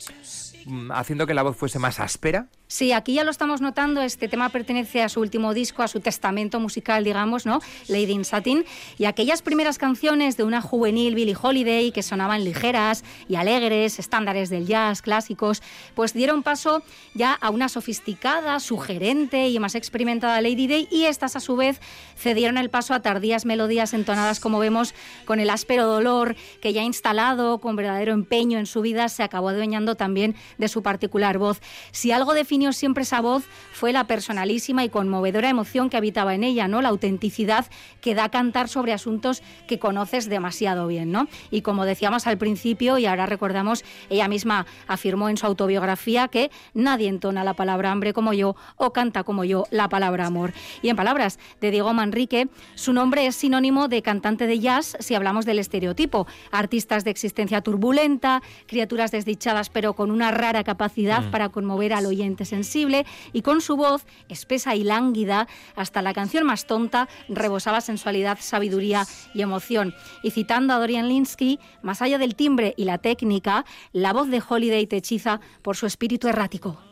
haciendo 0.90 1.26
que 1.26 1.34
la 1.34 1.42
voz 1.42 1.56
fuese 1.56 1.78
más 1.78 2.00
áspera. 2.00 2.46
Sí, 2.68 2.90
aquí 2.90 3.14
ya 3.14 3.22
lo 3.22 3.30
estamos 3.30 3.60
notando. 3.60 4.02
Este 4.02 4.26
tema 4.26 4.48
pertenece 4.48 5.00
a 5.00 5.08
su 5.08 5.20
último 5.20 5.54
disco, 5.54 5.84
a 5.84 5.88
su 5.88 6.00
testamento 6.00 6.58
musical, 6.58 7.04
digamos, 7.04 7.46
¿no? 7.46 7.60
Lady 7.86 8.10
in 8.10 8.24
Satin. 8.24 8.64
Y 8.98 9.04
aquellas 9.04 9.40
primeras 9.40 9.78
canciones 9.78 10.36
de 10.36 10.42
una 10.42 10.60
juvenil 10.60 11.14
Billie 11.14 11.36
Holiday 11.40 11.92
que 11.92 12.02
sonaban 12.02 12.42
ligeras 12.42 13.04
y 13.28 13.36
alegres, 13.36 14.00
estándares 14.00 14.50
del 14.50 14.66
jazz, 14.66 15.00
clásicos, 15.00 15.62
pues 15.94 16.12
dieron 16.12 16.42
paso 16.42 16.82
ya 17.14 17.34
a 17.34 17.50
una 17.50 17.68
sofisticada, 17.68 18.58
sugerente 18.58 19.48
y 19.48 19.60
más 19.60 19.76
experimentada 19.76 20.40
Lady 20.40 20.66
Day. 20.66 20.88
Y 20.90 21.04
estas, 21.04 21.36
a 21.36 21.40
su 21.40 21.54
vez, 21.54 21.80
cedieron 22.16 22.58
el 22.58 22.68
paso 22.68 22.94
a 22.94 23.00
tardías 23.00 23.46
melodías 23.46 23.94
entonadas, 23.94 24.40
como 24.40 24.58
vemos, 24.58 24.92
con 25.24 25.38
el 25.38 25.50
áspero 25.50 25.86
dolor 25.86 26.34
que 26.60 26.72
ya 26.72 26.82
instalado, 26.82 27.58
con 27.58 27.76
verdadero 27.76 28.12
empeño 28.12 28.58
en 28.58 28.66
su 28.66 28.80
vida, 28.80 29.08
se 29.08 29.22
acabó 29.22 29.50
adueñando 29.50 29.94
también 29.94 30.34
de 30.58 30.66
su 30.66 30.82
particular 30.82 31.38
voz. 31.38 31.60
Si 31.92 32.10
algo 32.10 32.34
define 32.34 32.55
siempre 32.72 33.02
esa 33.02 33.20
voz 33.20 33.44
fue 33.72 33.92
la 33.92 34.06
personalísima 34.06 34.82
y 34.82 34.88
conmovedora 34.88 35.50
emoción 35.50 35.90
que 35.90 35.96
habitaba 35.96 36.34
en 36.34 36.42
ella, 36.42 36.68
¿no? 36.68 36.80
La 36.80 36.88
autenticidad 36.88 37.66
que 38.00 38.14
da 38.14 38.30
cantar 38.30 38.68
sobre 38.68 38.92
asuntos 38.92 39.42
que 39.68 39.78
conoces 39.78 40.28
demasiado 40.28 40.86
bien, 40.86 41.12
¿no? 41.12 41.28
Y 41.50 41.60
como 41.60 41.84
decíamos 41.84 42.26
al 42.26 42.38
principio 42.38 42.98
y 42.98 43.06
ahora 43.06 43.26
recordamos, 43.26 43.84
ella 44.08 44.28
misma 44.28 44.66
afirmó 44.86 45.28
en 45.28 45.36
su 45.36 45.46
autobiografía 45.46 46.28
que 46.28 46.50
nadie 46.72 47.08
entona 47.08 47.44
la 47.44 47.54
palabra 47.54 47.92
hambre 47.92 48.14
como 48.14 48.32
yo 48.32 48.56
o 48.76 48.92
canta 48.92 49.22
como 49.22 49.44
yo 49.44 49.64
la 49.70 49.88
palabra 49.88 50.26
amor. 50.26 50.52
Y 50.80 50.88
en 50.88 50.96
palabras 50.96 51.38
de 51.60 51.70
Diego 51.70 51.92
Manrique, 51.92 52.48
su 52.74 52.92
nombre 52.94 53.26
es 53.26 53.36
sinónimo 53.36 53.88
de 53.88 54.00
cantante 54.00 54.46
de 54.46 54.58
jazz 54.58 54.96
si 55.00 55.14
hablamos 55.14 55.44
del 55.44 55.58
estereotipo. 55.58 56.26
Artistas 56.50 57.04
de 57.04 57.10
existencia 57.10 57.60
turbulenta, 57.60 58.42
criaturas 58.66 59.10
desdichadas 59.10 59.68
pero 59.68 59.92
con 59.92 60.10
una 60.10 60.30
rara 60.30 60.64
capacidad 60.64 61.22
mm. 61.22 61.30
para 61.30 61.50
conmover 61.50 61.92
al 61.92 62.06
oyente 62.06 62.45
sensible 62.46 63.04
y 63.32 63.42
con 63.42 63.60
su 63.60 63.76
voz 63.76 64.06
espesa 64.28 64.74
y 64.74 64.84
lánguida, 64.84 65.46
hasta 65.74 66.02
la 66.02 66.14
canción 66.14 66.46
más 66.46 66.66
tonta 66.66 67.08
rebosaba 67.28 67.80
sensualidad, 67.80 68.38
sabiduría 68.40 69.06
y 69.34 69.42
emoción. 69.42 69.94
Y 70.22 70.30
citando 70.30 70.74
a 70.74 70.78
Dorian 70.78 71.08
Linsky, 71.08 71.58
más 71.82 72.02
allá 72.02 72.18
del 72.18 72.34
timbre 72.34 72.74
y 72.76 72.84
la 72.84 72.98
técnica, 72.98 73.64
la 73.92 74.12
voz 74.12 74.28
de 74.28 74.42
Holiday 74.46 74.86
te 74.86 74.96
hechiza 74.96 75.40
por 75.62 75.76
su 75.76 75.86
espíritu 75.86 76.28
errático. 76.28 76.85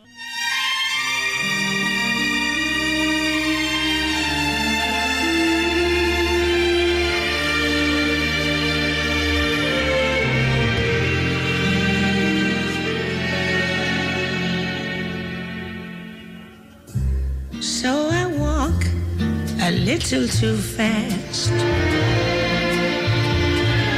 Little 19.95 20.27
too 20.27 20.57
fast. 20.57 22.14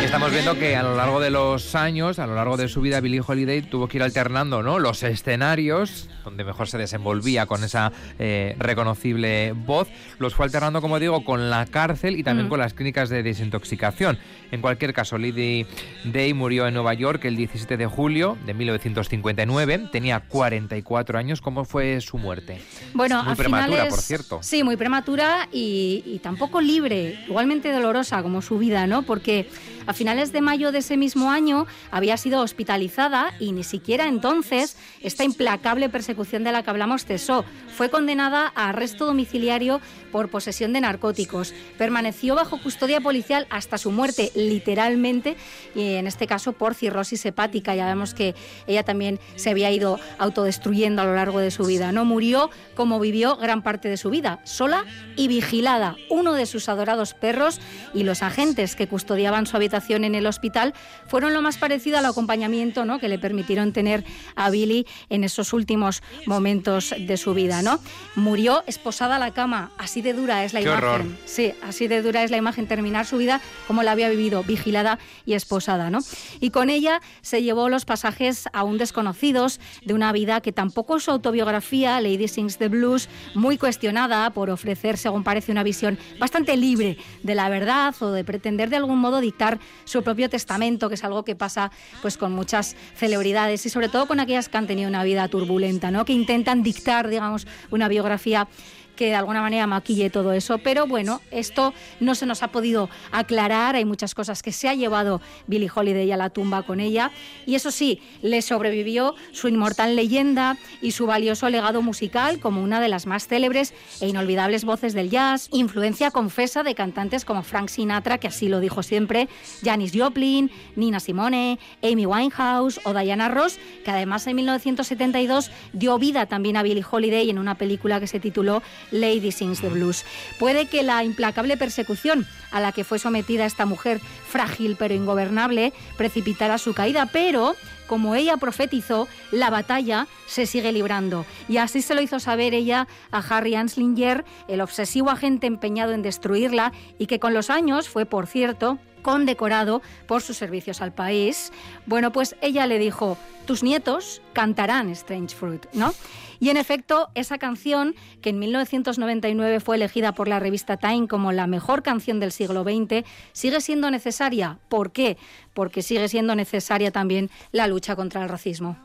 Estamos 0.07 0.31
viendo 0.31 0.57
que 0.57 0.77
a 0.77 0.85
lo 0.85 0.95
largo 0.95 1.19
de 1.19 1.31
los 1.31 1.75
años, 1.75 2.21
a 2.21 2.29
lo 2.29 2.37
largo 2.37 2.57
de 2.57 2.69
su 2.69 2.81
vida, 2.81 3.01
Billie 3.01 3.21
Holiday 3.27 3.61
tuvo 3.61 3.89
que 3.89 3.99
ir 3.99 4.05
alternando 4.05 4.63
¿no? 4.63 4.79
los 4.79 5.03
escenarios, 5.03 6.09
donde 6.25 6.45
mejor 6.45 6.69
se 6.69 6.79
desenvolvía 6.79 7.47
con 7.47 7.65
esa 7.65 7.91
eh, 8.21 8.55
reconocible 8.57 9.53
voz, 9.53 9.89
los 10.21 10.33
fue 10.33 10.47
alternando, 10.47 10.81
como 10.81 11.01
digo, 11.01 11.25
con 11.25 11.51
la 11.51 11.67
cárcel 11.67 12.17
y 12.17 12.23
también 12.23 12.47
mm. 12.47 12.51
con 12.51 12.61
las 12.61 12.73
clínicas 12.73 13.09
de 13.09 13.25
desintoxicación. 13.25 14.17
En 14.53 14.61
cualquier 14.61 14.95
caso, 14.95 15.19
Lady 15.19 15.67
Day 16.05 16.33
murió 16.35 16.69
en 16.69 16.75
Nueva 16.75 16.95
York 16.95 17.25
el 17.25 17.37
17 17.37 17.77
de 17.77 17.87
julio 17.87 18.39
de 18.47 18.55
1959, 18.55 19.89
tenía 19.91 20.21
44 20.21 21.19
años. 21.19 21.41
¿Cómo 21.41 21.65
fue 21.65 22.01
su 22.01 22.17
muerte? 22.17 22.61
Bueno, 22.95 23.25
muy 23.25 23.35
prematura, 23.35 23.89
por 23.89 24.01
cierto. 24.01 24.39
Sí, 24.41 24.63
muy 24.63 24.77
prematura 24.77 25.49
y, 25.51 26.05
y 26.07 26.21
tampoco 26.21 26.61
libre, 26.61 27.19
igualmente 27.27 27.73
dolorosa 27.73 28.23
como 28.23 28.41
su 28.41 28.57
vida, 28.57 28.87
¿no? 28.87 29.03
Porque 29.03 29.49
a 29.87 29.93
finales 29.93 30.33
de 30.33 30.41
mayo 30.41 30.73
de 30.73 30.79
ese 30.79 30.97
mismo 30.97 31.31
año 31.31 31.67
había 31.93 32.17
sido 32.17 32.41
hospitalizada 32.41 33.33
y 33.39 33.53
ni 33.53 33.63
siquiera 33.63 34.09
entonces 34.09 34.77
esta 35.01 35.23
implacable 35.23 35.89
persecución 35.89 36.43
de 36.43 36.51
la 36.51 36.65
que 36.65 36.71
hablamos 36.71 37.05
cesó. 37.05 37.45
Fue 37.77 37.89
condenada 37.89 38.53
a 38.57 38.71
arresto 38.71 39.07
domiciliario 39.07 39.81
por 40.11 40.29
posesión 40.29 40.73
de 40.73 40.81
narcóticos. 40.81 41.55
Permaneció 41.79 42.35
bajo 42.35 42.61
custodia 42.61 43.01
policial 43.01 43.47
hasta 43.51 43.79
su 43.79 43.93
muerte, 43.93 44.33
literalmente, 44.35 45.37
y 45.75 45.95
en 45.95 46.07
este 46.07 46.27
caso 46.27 46.53
por 46.53 46.75
cirrosis 46.75 47.25
hepática. 47.25 47.75
Ya 47.75 47.87
vemos 47.87 48.15
que 48.15 48.35
ella 48.67 48.83
también 48.83 49.21
se 49.37 49.51
había 49.51 49.71
ido 49.71 50.01
autodestruyendo 50.19 51.03
a 51.03 51.05
lo 51.05 51.15
largo 51.15 51.39
de 51.39 51.51
su 51.51 51.65
vida. 51.65 51.93
No 51.93 52.05
murió 52.05 52.51
como 52.75 52.99
vivió 52.99 53.37
gran 53.37 53.63
parte 53.63 53.89
de 53.89 53.97
su 53.97 54.11
vida, 54.11 54.41
sola 54.45 54.85
y 55.15 55.29
vigilada. 55.29 55.97
Uno 56.11 56.33
de 56.33 56.47
sus 56.47 56.69
adorados 56.69 57.15
perros 57.15 57.61
y 57.95 58.03
los 58.03 58.23
agentes 58.23 58.75
que 58.75 58.89
custodiaban 58.89 59.47
su 59.47 59.57
habitación 59.57 59.76
en 59.89 60.15
el 60.15 60.27
hospital 60.27 60.75
fueron 61.07 61.33
lo 61.33 61.43
más 61.43 61.59
parecido 61.59 61.99
al 61.99 62.07
acompañamiento 62.07 62.85
¿no? 62.85 62.99
que 62.99 63.09
le 63.09 63.19
permitieron 63.19 63.73
tener 63.73 64.05
a 64.35 64.51
Billy 64.51 64.87
en 65.11 65.25
esos 65.25 65.53
últimos 65.53 66.03
momentos 66.27 66.95
de 66.99 67.17
su 67.17 67.35
vida. 67.35 67.63
¿no? 67.63 67.79
Murió 68.15 68.65
esposada 68.67 69.17
a 69.17 69.19
la 69.19 69.33
cama, 69.33 69.71
así 69.79 70.03
de 70.03 70.13
dura 70.13 70.45
es 70.45 70.53
la 70.53 70.61
imagen. 70.61 71.19
Sí, 71.25 71.53
así 71.63 71.89
de 71.89 72.03
dura 72.03 72.23
es 72.25 72.31
la 72.31 72.37
imagen, 72.37 72.67
terminar 72.67 73.07
su 73.07 73.19
vida 73.19 73.41
como 73.67 73.83
la 73.83 73.93
había 73.93 74.09
vivido, 74.09 74.43
vigilada 74.43 74.99
y 75.25 75.35
esposada. 75.35 75.91
¿no? 75.91 76.01
Y 76.41 76.51
con 76.51 76.71
ella 76.71 77.01
se 77.23 77.43
llevó 77.43 77.69
los 77.69 77.85
pasajes 77.85 78.49
aún 78.53 78.79
desconocidos 78.79 79.61
de 79.85 79.95
una 79.95 80.13
vida 80.13 80.41
que 80.41 80.53
tampoco 80.53 80.99
su 81.01 81.11
autobiografía, 81.11 82.01
Lady 82.01 82.29
Sings 82.29 82.59
the 82.59 82.69
Blues, 82.69 83.09
muy 83.35 83.59
cuestionada 83.59 84.31
por 84.31 84.51
ofrecer, 84.51 84.97
según 84.97 85.23
parece, 85.23 85.53
una 85.53 85.63
visión 85.63 85.99
bastante 86.19 86.57
libre 86.57 86.97
de 87.23 87.35
la 87.35 87.49
verdad 87.49 87.95
o 88.01 88.11
de 88.11 88.25
pretender 88.25 88.71
de 88.71 88.77
algún 88.77 88.99
modo 88.99 89.21
dictar 89.21 89.59
su 89.85 90.03
propio 90.03 90.29
testamento, 90.29 90.89
que 90.89 90.95
es 90.95 91.05
algo 91.05 91.25
que 91.25 91.37
pasa 91.37 91.71
pues 92.03 92.17
con 92.17 92.33
muchas 92.33 92.77
celebridades 92.97 93.65
y 93.67 93.71
sobre 93.71 93.89
todo 93.89 94.07
con 94.07 94.21
aquellas 94.21 94.49
que 94.49 94.57
han 94.57 94.67
tenido 94.67 94.89
una 94.89 95.05
vida 95.05 95.29
turbulenta, 95.29 95.91
¿no? 95.91 96.05
que 96.05 96.13
intentan 96.13 96.63
dictar, 96.63 97.09
digamos, 97.09 97.47
una 97.71 97.89
biografía 97.89 98.49
que 98.97 99.07
de 99.07 99.15
alguna 99.15 99.43
manera 99.43 99.67
maquille 99.67 100.11
todo 100.11 100.33
eso. 100.33 100.59
Pero 100.59 100.87
bueno, 100.87 101.21
esto 101.31 101.73
no 102.01 102.15
se 102.15 102.27
nos 102.27 102.43
ha 102.43 102.49
podido 102.49 102.89
aclarar. 103.13 103.77
Hay 103.77 103.85
muchas 103.85 104.15
cosas 104.15 104.43
que 104.43 104.53
se 104.53 104.69
ha 104.69 104.75
llevado 104.75 105.21
Billie 105.47 105.71
Holiday 105.73 106.11
a 106.11 106.17
la 106.17 106.31
tumba 106.31 106.63
con 106.65 106.81
ella. 106.81 107.13
Y 107.47 107.55
eso 107.55 107.71
sí, 107.71 108.01
le 108.23 108.43
sobrevivió 108.43 109.15
su 109.33 109.49
inmortal 109.49 109.95
leyenda 109.95 110.57
y 110.83 110.93
su 110.93 111.07
valioso 111.07 111.49
legado 111.49 111.83
musical 111.83 112.41
como 112.41 112.63
una 112.63 112.81
de 112.81 112.89
las 112.89 113.07
más 113.07 113.29
célebres 113.29 113.75
e 114.01 114.09
inolvidables 114.09 114.65
voces 114.65 114.95
del 114.95 115.11
jazz, 115.11 115.49
influencia 115.53 116.11
confesa 116.11 116.63
de 116.63 116.75
cantantes 116.75 117.25
como 117.25 117.43
Frank 117.43 117.69
Sinatra, 117.69 118.19
que 118.19 118.29
así 118.29 118.49
lo 118.49 118.61
dijo 118.61 118.83
siempre, 118.83 119.29
Janis 119.63 119.93
Joplin, 119.95 120.51
Nina 120.75 121.01
Simone, 121.01 121.59
Amy 121.83 122.07
Winehouse 122.07 122.81
o 122.85 122.95
Diana 122.95 123.29
Ross, 123.29 123.59
que 123.85 123.91
además 123.91 124.27
en 124.27 124.37
1972 124.37 125.51
dio 125.73 125.99
vida 125.99 126.27
también 126.27 126.57
a 126.57 126.63
Billie 126.63 126.85
Holiday 126.89 127.29
en 127.31 127.39
una 127.39 127.57
película 127.57 128.01
que 128.01 128.07
se 128.07 128.21
tituló 128.21 128.63
Lady 128.91 129.33
Sings 129.33 129.61
the 129.61 129.69
Blues. 129.69 130.05
Puede 130.39 130.67
que 130.67 130.83
la 130.83 131.05
implacable 131.05 131.57
persecución 131.57 132.27
a 132.51 132.61
la 132.61 132.73
que 132.73 132.85
fue 132.85 132.99
sometida 132.99 133.47
esta 133.47 133.67
mujer 133.67 134.01
frágil 134.29 134.77
pero 134.79 134.95
ingobernable 134.95 135.73
precipitara 135.97 136.59
su 136.59 136.75
caída, 136.75 137.07
pero 137.07 137.55
como 137.87 138.15
ella 138.15 138.37
profetizó, 138.37 139.07
la 139.31 139.51
batalla 139.51 140.07
se 140.27 140.47
sigue 140.47 140.73
librando. 140.73 141.25
Y 141.49 141.59
así 141.59 141.83
se 141.83 141.95
lo 141.95 142.03
hizo 142.03 142.19
saber 142.19 142.53
ella 142.53 142.89
a 143.11 143.19
Harry 143.19 143.55
Anslinger, 143.55 144.25
el 144.49 144.61
obsesivo 144.61 145.11
agente 145.11 145.47
empeñado 145.47 145.93
en 145.93 146.03
destruirla 146.03 146.73
y 146.99 147.07
que 147.07 147.21
con 147.21 147.33
los 147.33 147.49
años 147.51 147.89
fue, 147.89 148.05
por 148.05 148.27
cierto, 148.27 148.79
condecorado 149.03 149.83
por 150.09 150.21
sus 150.21 150.37
servicios 150.37 150.83
al 150.83 150.93
país. 150.93 151.53
Bueno, 151.87 152.11
pues 152.11 152.35
ella 152.41 152.67
le 152.67 152.81
dijo, 152.81 153.17
tus 153.47 153.63
nietos 153.63 154.21
cantarán 154.33 154.91
Strange 154.91 155.37
Fruit, 155.37 155.65
¿no? 155.73 155.95
Y 156.41 156.51
en 156.51 156.57
efecto, 156.57 157.09
esa 157.15 157.39
canción, 157.39 157.95
que 158.21 158.31
en 158.31 158.39
1999 158.39 159.61
fue 159.61 159.77
elegida 159.77 160.13
por 160.13 160.29
la 160.29 160.41
revista 160.41 160.77
Time 160.77 161.09
como 161.09 161.33
la 161.33 161.47
mejor 161.47 161.83
canción 161.83 162.21
del 162.21 162.33
siglo 162.33 162.63
XX, 162.63 163.05
sigue 163.33 163.61
siendo 163.61 163.91
necesaria. 163.91 164.59
¿Por 164.69 164.93
qué? 164.93 165.17
Porque 165.55 165.83
sigue 165.83 166.09
siendo 166.09 166.35
necesaria 166.35 166.91
también 166.91 167.31
la 167.53 167.67
lucha 167.67 167.97
contra 167.97 168.23
el 168.23 168.29
racismo. 168.29 168.77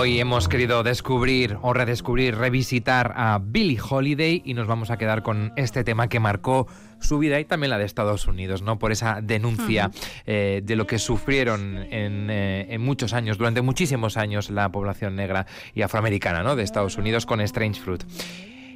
Hoy 0.00 0.20
hemos 0.20 0.46
querido 0.46 0.84
descubrir 0.84 1.58
o 1.60 1.72
redescubrir, 1.72 2.36
revisitar 2.36 3.14
a 3.16 3.40
Billie 3.42 3.80
Holiday 3.80 4.42
y 4.44 4.54
nos 4.54 4.68
vamos 4.68 4.92
a 4.92 4.96
quedar 4.96 5.24
con 5.24 5.52
este 5.56 5.82
tema 5.82 6.08
que 6.08 6.20
marcó 6.20 6.68
su 7.00 7.18
vida 7.18 7.40
y 7.40 7.44
también 7.44 7.70
la 7.70 7.78
de 7.78 7.84
Estados 7.84 8.28
Unidos, 8.28 8.62
¿no? 8.62 8.78
Por 8.78 8.92
esa 8.92 9.20
denuncia 9.20 9.90
eh, 10.24 10.60
de 10.62 10.76
lo 10.76 10.86
que 10.86 11.00
sufrieron 11.00 11.78
en, 11.90 12.30
eh, 12.30 12.68
en, 12.70 12.80
muchos 12.80 13.12
años, 13.12 13.38
durante 13.38 13.60
muchísimos 13.60 14.16
años, 14.16 14.50
la 14.50 14.70
población 14.70 15.16
negra 15.16 15.46
y 15.74 15.82
afroamericana, 15.82 16.44
¿no? 16.44 16.54
De 16.54 16.62
Estados 16.62 16.96
Unidos 16.96 17.26
con 17.26 17.40
Strange 17.40 17.80
Fruit. 17.80 18.04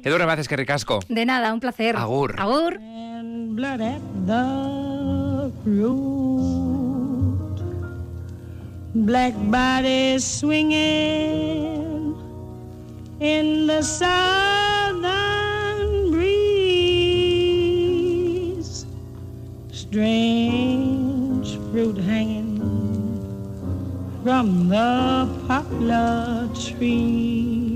Edurne 0.03 0.25
Baces, 0.25 0.49
que 0.49 0.57
ricasco. 0.57 0.99
De 1.07 1.25
nada, 1.25 1.53
un 1.53 1.61
placer. 1.61 1.95
Agur. 1.95 2.35
Agur. 2.37 2.81
Black 8.95 9.33
bodies 9.49 10.23
swinging 10.23 12.13
in 13.19 13.65
the 13.65 13.81
southern 13.81 15.01
breeze. 16.11 16.45
Strange 19.71 21.57
fruit 21.71 21.97
hanging 21.97 22.61
from 24.23 24.69
the 24.69 25.27
poplar 25.47 26.47
trees. 26.53 27.73